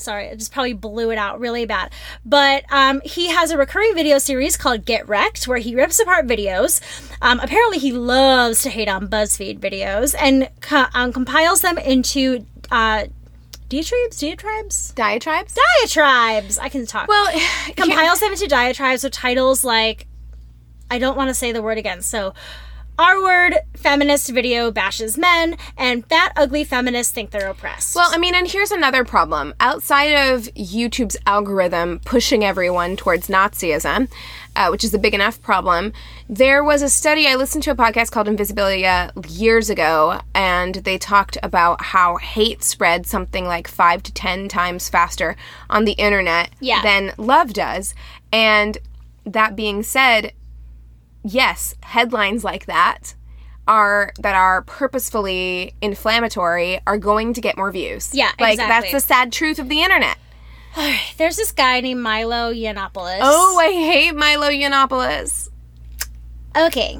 [0.06, 1.91] Sorry, I just probably blew it out really bad.
[2.24, 6.28] But um, he has a recurring video series called Get Wrecked, where he rips apart
[6.28, 6.80] videos.
[7.22, 12.45] Um, apparently, he loves to hate on BuzzFeed videos and co- um, compiles them into
[12.72, 13.06] uh,
[13.68, 15.56] diatribes, diatribes, Diatribes?
[15.84, 16.60] diatribes.
[16.60, 17.08] I can talk.
[17.08, 17.28] Well,
[17.76, 20.08] compiles them into diatribes with titles like
[20.89, 22.01] I don't want to say the word again.
[22.01, 22.36] So
[22.97, 27.95] R word feminist video bashes men and fat ugly feminists think they're oppressed.
[27.95, 29.53] Well, I mean, and here's another problem.
[29.59, 34.09] Outside of YouTube's algorithm pushing everyone towards Nazism,
[34.55, 35.91] uh, which is a big enough problem,
[36.29, 37.27] there was a study.
[37.27, 42.63] I listened to a podcast called Invisibilia years ago, and they talked about how hate
[42.63, 45.35] spread something like five to ten times faster
[45.69, 46.81] on the internet Yeah.
[46.81, 47.93] than love does.
[48.31, 48.77] And
[49.25, 50.31] that being said,
[51.26, 53.15] yes, headlines like that
[53.67, 58.13] are that are purposefully inflammatory are going to get more views.
[58.13, 58.91] Yeah, like exactly.
[58.91, 60.17] that's the sad truth of the internet.
[61.17, 63.19] there's this guy named Milo Yiannopoulos.
[63.21, 65.49] Oh, I hate Milo Yiannopoulos.
[66.55, 66.99] Okay.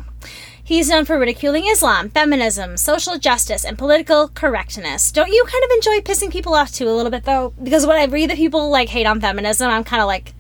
[0.63, 5.11] He's known for ridiculing Islam, feminism, social justice, and political correctness.
[5.11, 7.53] Don't you kind of enjoy pissing people off too a little bit though?
[7.61, 10.34] Because when I read that people like hate on feminism, I'm kind of like,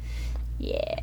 [0.57, 0.99] yeah.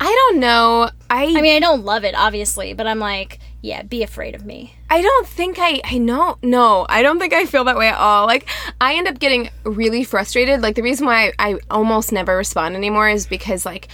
[0.00, 0.90] I don't know.
[1.10, 4.44] I I mean, I don't love it, obviously, but I'm like, yeah, be afraid of
[4.44, 4.74] me.
[4.88, 7.98] I don't think I I know no I don't think I feel that way at
[7.98, 8.26] all.
[8.26, 8.48] Like
[8.80, 10.60] I end up getting really frustrated.
[10.62, 13.88] Like the reason why I, I almost never respond anymore is because like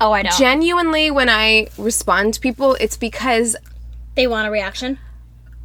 [0.00, 0.30] Oh, I know.
[0.38, 3.56] genuinely when I respond to people, it's because
[4.14, 4.98] they want a reaction.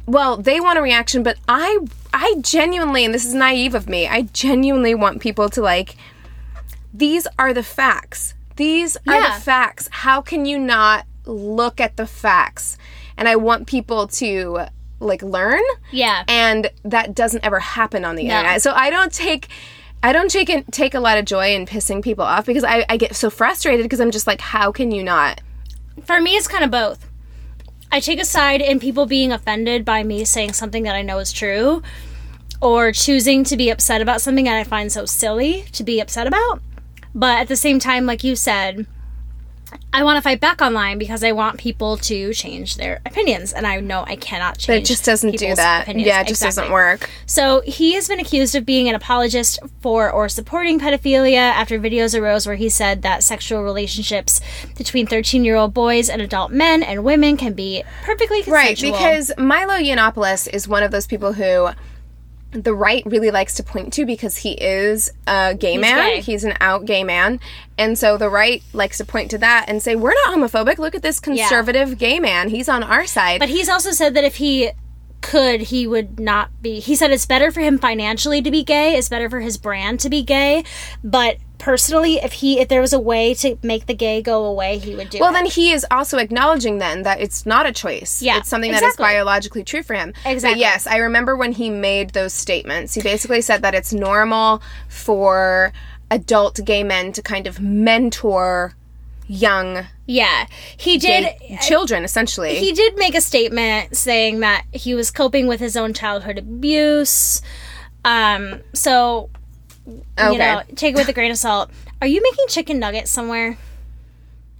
[0.06, 1.78] well they want a reaction but i
[2.12, 5.94] i genuinely and this is naive of me i genuinely want people to like
[6.92, 9.34] these are the facts these are Yeah.
[9.34, 12.76] the facts how can you not look at the facts
[13.16, 14.66] and i want people to
[15.00, 16.24] like learn Yeah.
[16.28, 19.48] and that doesn't ever happen on the internet so i don't take
[20.02, 22.86] I don't take in, take a lot of joy in pissing people off because I,
[22.88, 25.42] I get so frustrated because I'm just like, how can you not?
[26.06, 27.06] For me, it's kind of both.
[27.92, 31.18] I take a side in people being offended by me saying something that I know
[31.18, 31.82] is true,
[32.62, 36.26] or choosing to be upset about something that I find so silly to be upset
[36.26, 36.62] about.
[37.14, 38.86] But at the same time, like you said,
[39.92, 43.66] I want to fight back online because I want people to change their opinions, and
[43.66, 44.66] I know I cannot change.
[44.66, 45.82] But it just doesn't do that.
[45.82, 46.06] opinions.
[46.08, 46.62] Yeah, it just Exactly.
[46.62, 47.08] doesn't work.
[47.26, 52.18] So he has been accused of being an apologist for or supporting pedophilia after videos
[52.20, 54.40] arose where he said that sexual relationships
[54.76, 58.92] between 13 year old boys and adult men and women can be perfectly consensual.
[58.92, 61.68] Right, because Milo Yiannopoulos is one of those people who
[62.52, 66.16] the right really likes to point to because he is a gay man.
[66.16, 66.20] gay.
[66.20, 67.40] He's an out gay man.
[67.78, 70.78] And so the right likes to point to that and say, we're not homophobic.
[70.78, 72.48] Look at this conservative gay man.
[72.48, 73.38] He's on our side.
[73.40, 74.72] But he's also said that if he
[75.20, 76.80] could, he would not be.
[76.80, 78.96] He said it's better for him financially to be gay.
[78.96, 80.64] It's better for his brand to be gay.
[81.04, 84.78] But personally, if he if there was a way to make the gay go away,
[84.78, 85.34] he would do well, it.
[85.34, 88.20] then he is also acknowledging then that it's not a choice.
[88.20, 90.12] Yeah, It's something that is biologically true for him.
[90.24, 90.60] But Exactly.
[90.60, 92.94] yes, I remember when he made those statements.
[92.94, 95.72] He basically said that it's normal for
[96.10, 98.74] adult gay men to kind of mentor
[99.28, 100.46] young yeah,
[100.76, 101.36] he did.
[101.60, 102.56] children, essentially.
[102.56, 107.42] He did make a statement saying that he was coping with his own childhood abuse.
[108.04, 109.30] Um, so
[109.86, 110.32] Oh, okay.
[110.32, 111.70] you know, take it with a grain of salt.
[112.00, 113.56] Are you making chicken nuggets somewhere?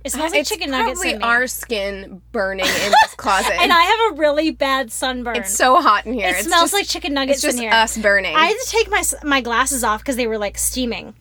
[0.02, 3.52] It smells uh, like it's chicken nuggets probably our skin burning in this closet.
[3.60, 5.36] and I have a really bad sunburn.
[5.36, 6.28] it's so hot in here.
[6.28, 7.70] it It's smells just- like chicken nuggets It's just in here.
[7.72, 8.34] us burning.
[8.34, 11.14] I had to take my my glasses off because they were like steaming.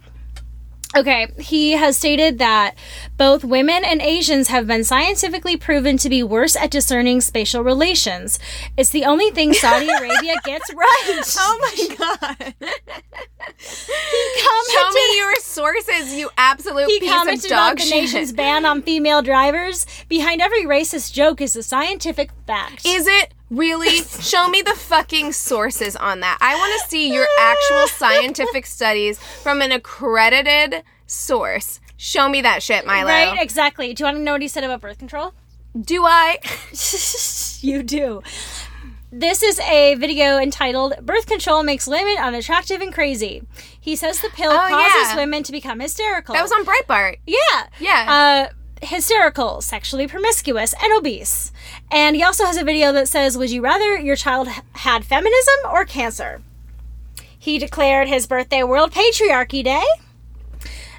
[0.97, 2.75] Okay, he has stated that
[3.15, 8.39] both women and Asians have been scientifically proven to be worse at discerning spatial relations.
[8.75, 11.21] It's the only thing Saudi Arabia gets right.
[11.37, 12.53] oh my god!
[12.59, 17.83] he Show commented, me your sources, you absolute he piece commented of dog about the
[17.83, 18.01] shit.
[18.01, 19.85] nation's ban on female drivers.
[20.07, 22.83] Behind every racist joke is a scientific fact.
[22.85, 23.97] Is it really?
[24.21, 26.37] Show me the fucking sources on that.
[26.41, 31.79] I want to see your actual scientific studies from an accredited source.
[31.97, 33.09] Show me that shit, Milo.
[33.09, 33.37] right?
[33.41, 33.93] Exactly.
[33.93, 35.33] Do you want to know what he said about birth control?
[35.79, 36.37] Do I?
[37.61, 38.21] you do.
[39.11, 43.41] This is a video entitled Birth Control Makes Women Unattractive and Crazy.
[43.81, 45.15] He says the pill Oh, causes yeah.
[45.15, 46.33] women to become hysterical.
[46.35, 47.17] That was on Breitbart.
[47.25, 47.67] Yeah.
[47.79, 48.49] Yeah.
[48.51, 51.51] Uh, hysterical, sexually promiscuous, and obese.
[51.91, 55.55] And he also has a video that says, Would you rather your child had feminism
[55.71, 56.41] or cancer?
[57.37, 59.83] He declared his birthday World Patriarchy Day.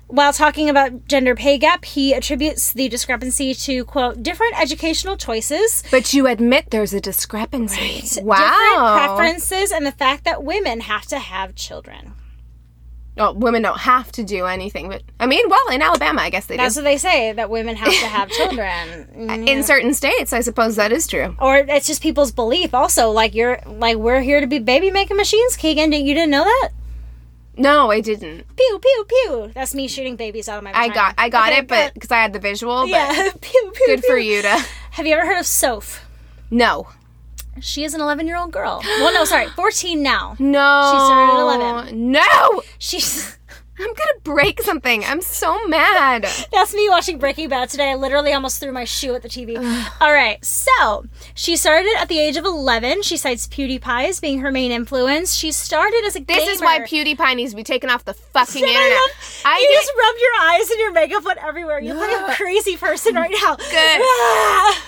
[0.06, 5.84] While talking about gender pay gap, he attributes the discrepancy to, quote, different educational choices
[5.88, 8.00] But you admit there's a discrepancy.
[8.00, 8.96] different Wow.
[8.96, 12.14] preferences and the fact that women have to have children.
[13.20, 16.46] Well, women don't have to do anything, but I mean, well, in Alabama, I guess
[16.46, 16.80] they That's do.
[16.80, 19.06] what they say that women have to have children.
[19.14, 19.28] In
[19.60, 19.62] mm.
[19.64, 21.36] certain states, I suppose that is true.
[21.38, 25.18] or it's just people's belief also like you're like we're here to be baby making
[25.18, 26.70] machines Keegan did- you didn't know that
[27.58, 28.46] No, I didn't.
[28.56, 31.58] pew pew pew that's me shooting babies out of my I got, I got Okay,
[31.60, 32.82] it, but because I had the visual.
[32.82, 34.48] But yeah pew pew good for you to.
[34.92, 36.08] have you ever heard of Soph
[36.50, 36.88] No,
[37.60, 40.90] she is an 11 year old girl well no sorry 14 now no.
[40.92, 42.10] She started at 11.
[42.12, 43.36] No, she's
[43.80, 45.04] I'm gonna break something.
[45.04, 46.26] I'm so mad.
[46.52, 47.90] That's me watching Breaking Bad today.
[47.90, 49.56] I literally almost threw my shoe at the TV.
[50.00, 53.02] All right, so she started at the age of 11.
[53.02, 55.34] She cites PewDiePie as being her main influence.
[55.34, 58.62] She started as a This is why PewDiePie needs to be taken off the fucking
[58.62, 58.98] internet.
[59.44, 61.80] I I you get just rub your eyes and your makeup went everywhere.
[61.80, 63.56] You look like a crazy person right now.
[63.56, 64.02] Good.
[64.32, 64.86] Ah.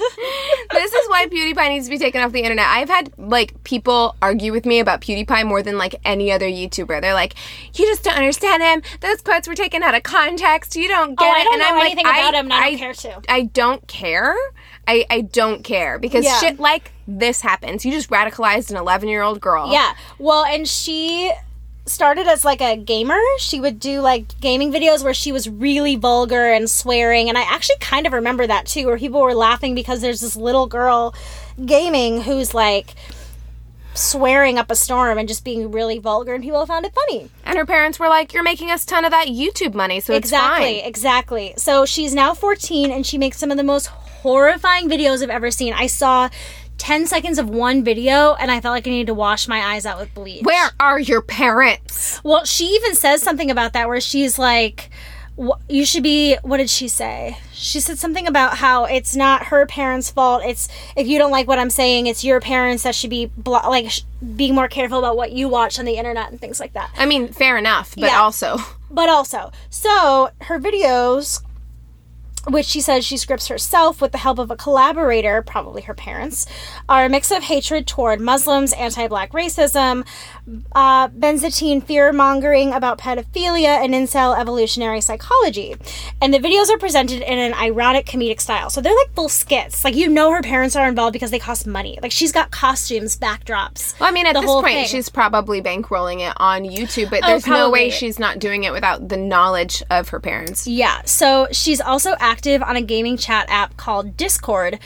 [0.72, 2.66] this is why PewDiePie needs to be taken off the internet.
[2.68, 7.00] I've had like people argue with me about PewDiePie more than like any other YouTuber.
[7.00, 7.34] They're like,
[7.74, 8.81] "You just don't understand him.
[9.00, 10.76] Those quotes were taken out of context.
[10.76, 12.52] You don't get Oh, it." I don't and know I'm like, anything about him, and
[12.52, 13.22] I don't care to.
[13.28, 14.36] I don't care.
[14.86, 16.38] I, I don't care because Yeah.
[16.40, 17.84] shit like this happens.
[17.84, 19.72] You just radicalized an 11 year old girl.
[19.72, 19.92] Yeah.
[20.18, 21.32] Well, and she
[21.86, 23.18] started as like a gamer.
[23.38, 27.28] She would do like gaming videos where she was really vulgar and swearing.
[27.28, 30.36] And I actually kind of remember that too, where people were laughing because there's this
[30.36, 31.14] little girl
[31.64, 32.94] gaming who's like
[33.94, 37.30] swearing up a storm and just being really vulgar and people found it funny.
[37.44, 40.28] And her parents were like, "You're making us ton of that YouTube money, so it's
[40.28, 41.54] exactly, fine." exactly.
[41.56, 45.50] So she's now 14 and she makes some of the most horrifying videos I've ever
[45.50, 45.72] seen.
[45.74, 46.28] I saw
[46.78, 49.86] 10 seconds of one video and I felt like I needed to wash my eyes
[49.86, 50.42] out with bleach.
[50.44, 52.20] Where are your parents?
[52.24, 54.90] Well, she even says something about that where she's like,
[55.68, 57.38] you should be, what did she say?
[57.62, 60.42] She said something about how it's not her parents' fault.
[60.44, 63.60] It's, if you don't like what I'm saying, it's your parents that should be, blo-
[63.70, 64.02] like, sh-
[64.36, 66.90] being more careful about what you watch on the internet and things like that.
[66.96, 68.20] I mean, fair enough, but Yeah.
[68.20, 68.58] also.
[68.90, 71.40] But also, so her videos,
[72.48, 76.46] which she says she scripts herself with the help of a collaborator, probably her parents,
[76.88, 80.06] are a mix of hatred toward Muslims, anti black racism,
[80.74, 85.76] uh, Benzatin fear mongering about pedophilia, and incel evolutionary psychology.
[86.20, 88.70] And the videos are presented in an ironic comedic style.
[88.70, 89.84] So they're like full skits.
[89.84, 91.98] Like, you know, her parents are involved because they cost money.
[92.02, 93.98] Like, she's got costumes, backdrops.
[94.00, 94.86] Well, I mean, at this point, thing.
[94.86, 98.72] she's probably bankrolling it on YouTube, but Oh, there's no way she's not doing it
[98.72, 100.66] without the knowledge of her parents.
[100.66, 104.78] Yeah, so she's also active on a gaming chat app called Discord,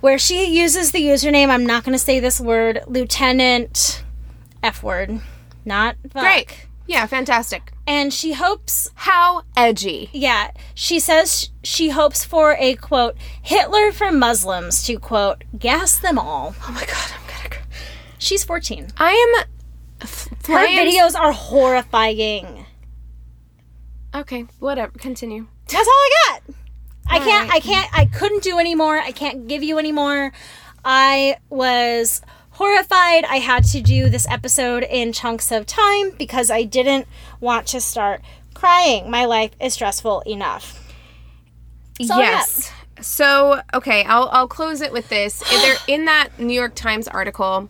[0.00, 4.04] where she uses the username, I'm not going to say this word, Lieutenant
[4.62, 5.20] F word,
[5.64, 6.22] not fuck.
[6.22, 6.66] Great.
[6.86, 7.72] Yeah, fantastic.
[7.86, 10.08] And she hopes How edgy.
[10.12, 16.18] Yeah, she says she hopes for a quote Hitler for Muslims to quote gas them
[16.18, 16.54] all.
[16.68, 17.62] Oh my god, I'm gonna.
[18.18, 18.88] She's 14.
[18.98, 19.44] I am.
[20.02, 22.66] f- Her videos are horrifying.
[24.14, 24.92] Okay, whatever.
[24.98, 25.46] Continue.
[25.72, 26.42] That's all I got.
[27.08, 27.56] I can't right.
[27.56, 28.98] I can't I couldn't do any more.
[28.98, 30.32] I can't give you any more.
[30.84, 33.24] I was horrified.
[33.24, 37.06] I had to do this episode in chunks of time because I didn't
[37.40, 38.22] want to start
[38.54, 39.10] crying.
[39.10, 40.78] My life is stressful enough.
[42.10, 42.70] all I yes.
[43.00, 45.42] So okay, I'll I'll close it with this.
[45.42, 47.68] Is there in that New York Times article,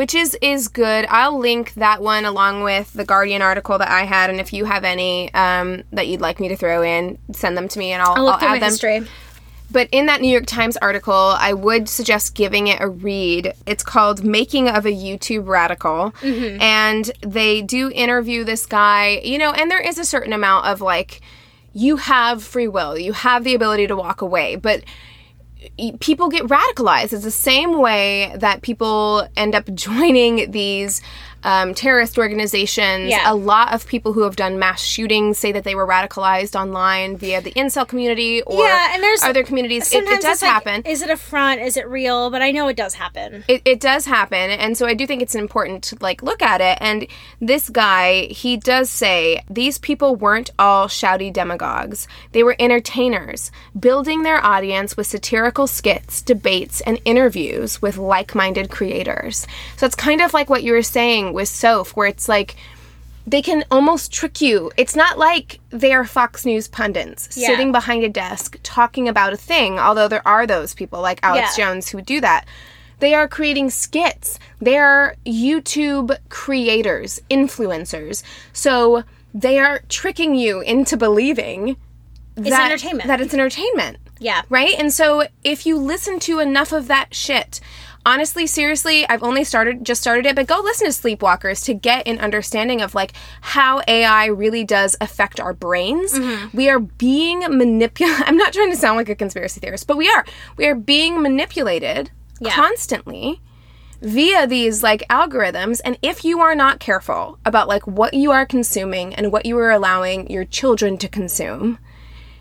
[0.00, 1.04] which is is good.
[1.10, 4.64] I'll link that one along with the Guardian article that I had, and if you
[4.64, 8.00] have any um, that you'd like me to throw in, send them to me, and
[8.00, 8.70] I'll, I'll look I'll add them.
[8.70, 9.06] history.
[9.70, 13.52] But in that New York Times article, I would suggest giving it a read.
[13.66, 16.14] It's called Making of a YouTube Radical.
[16.62, 20.80] And they do interview this guy, you know, and there is a certain amount of
[20.80, 21.20] like,
[21.74, 24.82] you have free will, you have the ability to walk away, but
[26.00, 27.12] people get radicalized.
[27.12, 31.02] It's the same way that people end up joining these
[31.44, 33.10] um, terrorist organizations.
[33.10, 33.32] Yeah.
[33.32, 37.16] A lot of people who have done mass shootings say that they were radicalized online
[37.16, 39.92] via the incel community or Yeah, and there's- other communities.
[39.92, 40.82] It, it does it's like, happen.
[40.86, 41.60] Is it a front?
[41.60, 42.30] Is it real?
[42.30, 43.44] But I know it does happen.
[43.48, 46.60] It, it does happen and so i do think it's important to like look at
[46.60, 47.06] it and
[47.40, 54.22] this guy he does say these people weren't all shouty demagogues they were entertainers building
[54.22, 60.32] their audience with satirical skits debates and interviews with like-minded creators so it's kind of
[60.34, 62.56] like what you were saying with soph where it's like
[63.26, 64.72] they can almost trick you.
[64.76, 67.48] It's not like they are Fox News pundits Yeah.
[67.48, 71.56] sitting behind a desk talking about a thing, although there are those people like Alex
[71.56, 71.66] Yeah.
[71.66, 72.46] Jones who do that.
[72.98, 74.38] They are creating skits.
[74.60, 78.22] They are YouTube creators, influencers.
[78.52, 81.76] So they are tricking you into believing
[82.34, 83.06] that, it's entertainment.
[83.08, 83.98] That it's entertainment.
[84.18, 84.42] Yeah.
[84.48, 84.74] Right?
[84.78, 87.60] And so if you listen to enough of that shit,
[88.06, 92.06] honestly, seriously, I've only started just started it, but go listen to Sleepwalkers to get
[92.06, 96.12] an understanding of like how AI really does affect our brains.
[96.18, 96.56] Mm-hmm.
[96.56, 98.22] We are being manipulated.
[98.26, 100.24] I'm not trying to sound like a conspiracy theorist, but we are.
[100.56, 102.52] We are being manipulated Yeah.
[102.54, 103.40] constantly
[104.02, 108.46] via these like algorithms and if you are not careful about like what you are
[108.46, 111.76] consuming and what you are allowing your children to consume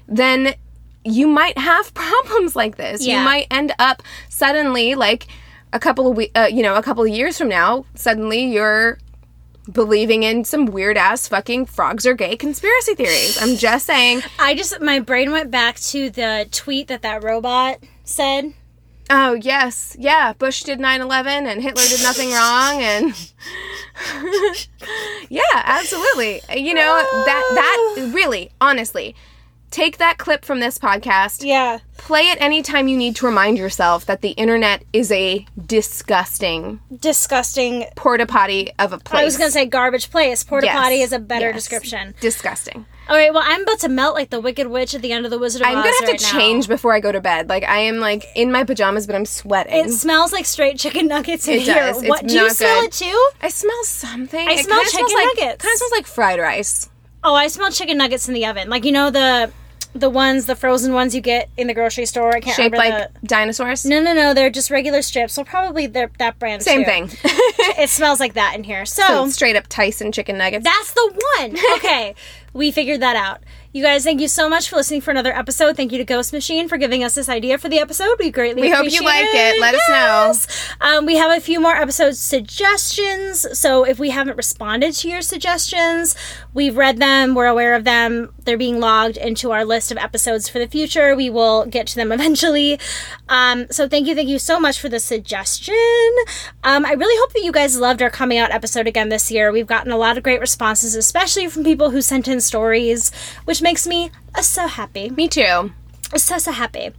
[0.08, 0.56] then
[1.04, 3.06] you might have problems like this.
[3.06, 3.20] Yeah.
[3.20, 5.28] You might end up suddenly, like
[5.74, 8.98] a couple of we- uh, you know, a couple of years from now, suddenly you're
[9.72, 13.38] believing in some weird ass fucking frogs are gay conspiracy theories.
[13.42, 14.22] I'm just saying.
[14.40, 18.54] I just my brain went back to the tweet that that robot said.
[19.12, 20.34] Oh yes, yeah.
[20.34, 23.32] Bush did 9/11 and Hitler did nothing wrong, and
[25.30, 26.42] yeah, absolutely.
[26.56, 29.16] You know that that really, honestly,
[29.72, 31.44] take that clip from this podcast.
[31.46, 31.80] Yeah.
[31.98, 37.86] play it anytime you need to remind yourself that the internet is a disgusting Disgusting.
[37.96, 39.22] porta potty of a place.
[39.22, 40.44] I was gonna say garbage place.
[40.44, 40.78] Porta Yes.
[40.78, 41.56] potty is a better Yes.
[41.56, 42.16] description.
[42.22, 42.86] disgusting.
[43.10, 43.34] All right.
[43.34, 45.62] Well, I'm about to melt like the Wicked Witch at the end of the Wizard
[45.62, 45.72] of Oz.
[45.76, 46.40] I'm gonna have right to now.
[46.40, 47.50] change before I go to bed.
[47.50, 49.74] Like I am like in my pajamas, but I'm sweating.
[49.74, 51.74] It smells like straight chicken nuggets in It here.
[51.76, 51.98] does.
[52.02, 52.88] It's What do you smell good.
[52.88, 53.30] it too?
[53.42, 54.48] I smell something.
[54.48, 55.64] I It smell chicken like, nuggets.
[55.64, 56.90] Kind of smells like fried rice.
[57.24, 58.70] Oh, I smell chicken nuggets in the oven.
[58.70, 59.52] Like you know the
[59.94, 62.30] the ones, the frozen ones you get in the grocery store.
[62.36, 63.28] I can't Shaped remember like the.
[63.28, 63.86] dinosaurs.
[63.86, 64.34] No, no, no.
[64.34, 65.34] They're just regular strips.
[65.34, 66.62] So probably they're that brand.
[66.64, 66.86] Same too.
[66.86, 67.10] thing.
[67.78, 68.86] It smells like that in here.
[68.86, 70.66] So Straight up Tyson chicken nuggets.
[70.66, 71.56] That's the one.
[71.78, 72.14] Okay,
[72.54, 73.42] we figured that out.
[73.72, 75.78] You guys, thank you so much for listening for another episode.
[75.78, 78.16] Thank you to Ghost Machine for giving us this idea for the episode.
[78.18, 79.62] We greatly We hope you like it.
[79.62, 80.34] Let us know.
[80.82, 83.46] Um, we have a few more episode suggestions.
[83.60, 86.16] So if we haven't responded to your suggestions,
[86.52, 87.36] we've read them.
[87.36, 88.34] We're aware of them.
[88.44, 91.16] They're being logged into our list of episodes for the future.
[91.16, 92.80] We will get to them eventually.
[93.28, 95.76] Um, so thank you, thank you so much for the suggestion.
[96.64, 99.52] Um, I really hope that you guys loved our coming out episode again this year.
[99.52, 103.12] We've gotten a lot of great responses, especially from people who sent in stories,
[103.46, 105.72] which makes me uh, so happy Me too.
[106.16, 106.92] so so happy.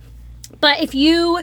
[0.60, 1.40] But if you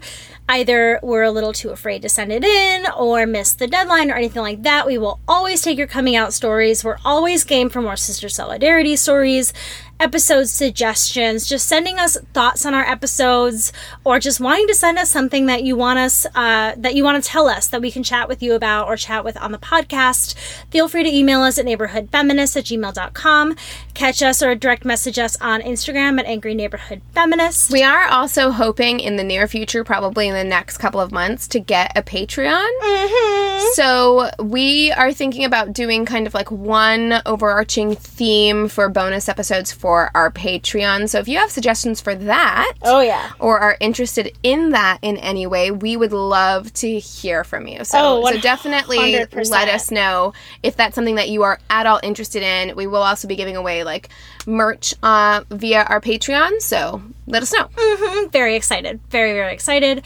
[0.49, 4.15] either were a little too afraid to send it in or missed the deadline or
[4.15, 6.84] anything like that, we will always take your coming out stories.
[6.84, 9.53] We're always game for more sister solidarity stories.
[10.00, 13.74] Episode suggestions, just sending us thoughts on our episodes,
[14.04, 17.24] or just wanting to send us something that you want us uh, that you want
[17.24, 19.58] to tell us that we can chat with you about or chat with on the
[19.58, 20.36] podcast,
[20.70, 23.56] feel free to email us at neighborhoodfeminist at gmail.com.
[23.93, 27.72] Catch us or direct message us on Instagram at Angry Neighborhood Feminist.
[27.72, 31.48] We are also hoping in the near future, probably in the next couple of months,
[31.50, 32.70] to get a Patreon.
[32.82, 33.74] Mm-hmm.
[33.74, 39.72] So we are thinking about doing kind of like one overarching theme for bonus episodes
[39.72, 41.08] for our Patreon.
[41.10, 43.32] So if you have suggestions for that, Oh, yeah.
[43.40, 47.84] or are interested in that in any way, we would love to hear from you.
[47.84, 50.34] So, Oh, so definitely let us know
[50.64, 52.76] if that's something that you are at all interested in.
[52.76, 54.10] We will also be giving away like
[54.46, 56.62] merch uh, via our Patreon.
[56.62, 57.70] So let us know.
[57.78, 59.00] I'm very excited.
[59.10, 60.04] Very, very excited.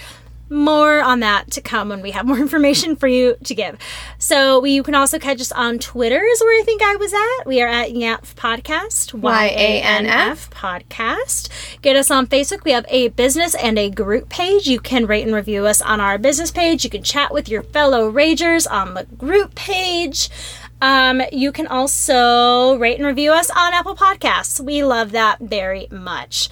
[0.52, 3.78] More on that to come when we have more information for you to give.
[4.20, 7.14] So we, you can also catch us on Twitter is where I think I was
[7.14, 7.47] at.
[7.47, 9.14] We are at YANF Podcast.
[9.14, 10.49] Y-A-N-F.
[10.49, 11.49] Podcast.
[11.82, 12.66] Get us on Facebook.
[12.66, 14.68] We have a business and a group page.
[14.68, 16.84] You can rate and review us on our business page.
[16.84, 20.30] You can chat with your fellow ragers on the group page.
[20.82, 24.60] Um, you can also rate and review us on Apple Podcasts.
[24.60, 26.49] We love that very much.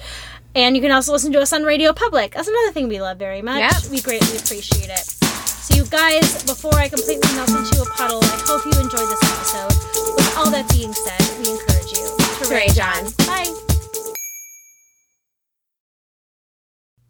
[0.54, 2.32] And you can also listen to us on Radio Public.
[2.34, 3.58] That's another thing we love very much.
[3.58, 3.88] Yes.
[3.88, 4.98] We greatly appreciate it.
[4.98, 9.22] So, you guys, before I completely melt into a puddle, I hope you enjoyed this
[9.22, 10.16] episode.
[10.16, 13.12] With all that being said, we encourage you to rage on.
[13.26, 13.54] Bye.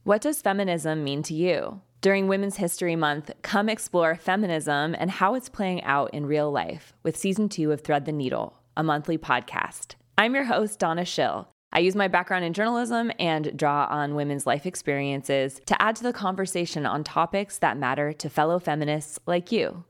[0.05, 1.81] What does feminism mean to you?
[2.03, 6.93] During Women's History Month, come explore feminism and how it's playing out in real life
[7.03, 9.95] with season two of Thread the Needle, a monthly podcast.
[10.19, 11.49] I'm your host, Donna Schill.
[11.73, 16.03] I use my background in journalism and draw on women's life experiences to add to
[16.03, 19.85] the conversation on topics that matter to fellow feminists like you.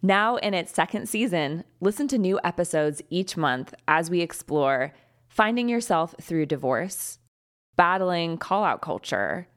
[0.00, 4.94] Now, in its second season, listen to new episodes each month as we explore
[5.28, 7.18] finding yourself through divorce,
[7.76, 9.48] battling call out culture,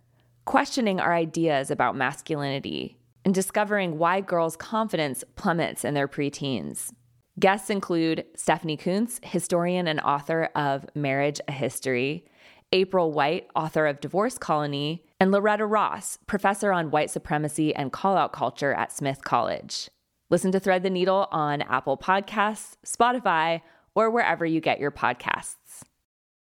[0.44, 6.92] questioning our ideas about masculinity, and discovering why girls' confidence plummets in their preteens.
[7.40, 12.26] Guests include Stephanie Coontz, historian and author of Marriage a History,
[12.74, 18.18] April White, author of Divorce Colony, and Loretta Ross, professor on white supremacy and call
[18.18, 19.90] out culture at Smith College.
[20.30, 23.62] Listen to Thread the Needle on Apple Podcasts, Spotify,
[23.96, 25.84] or wherever you get your podcasts.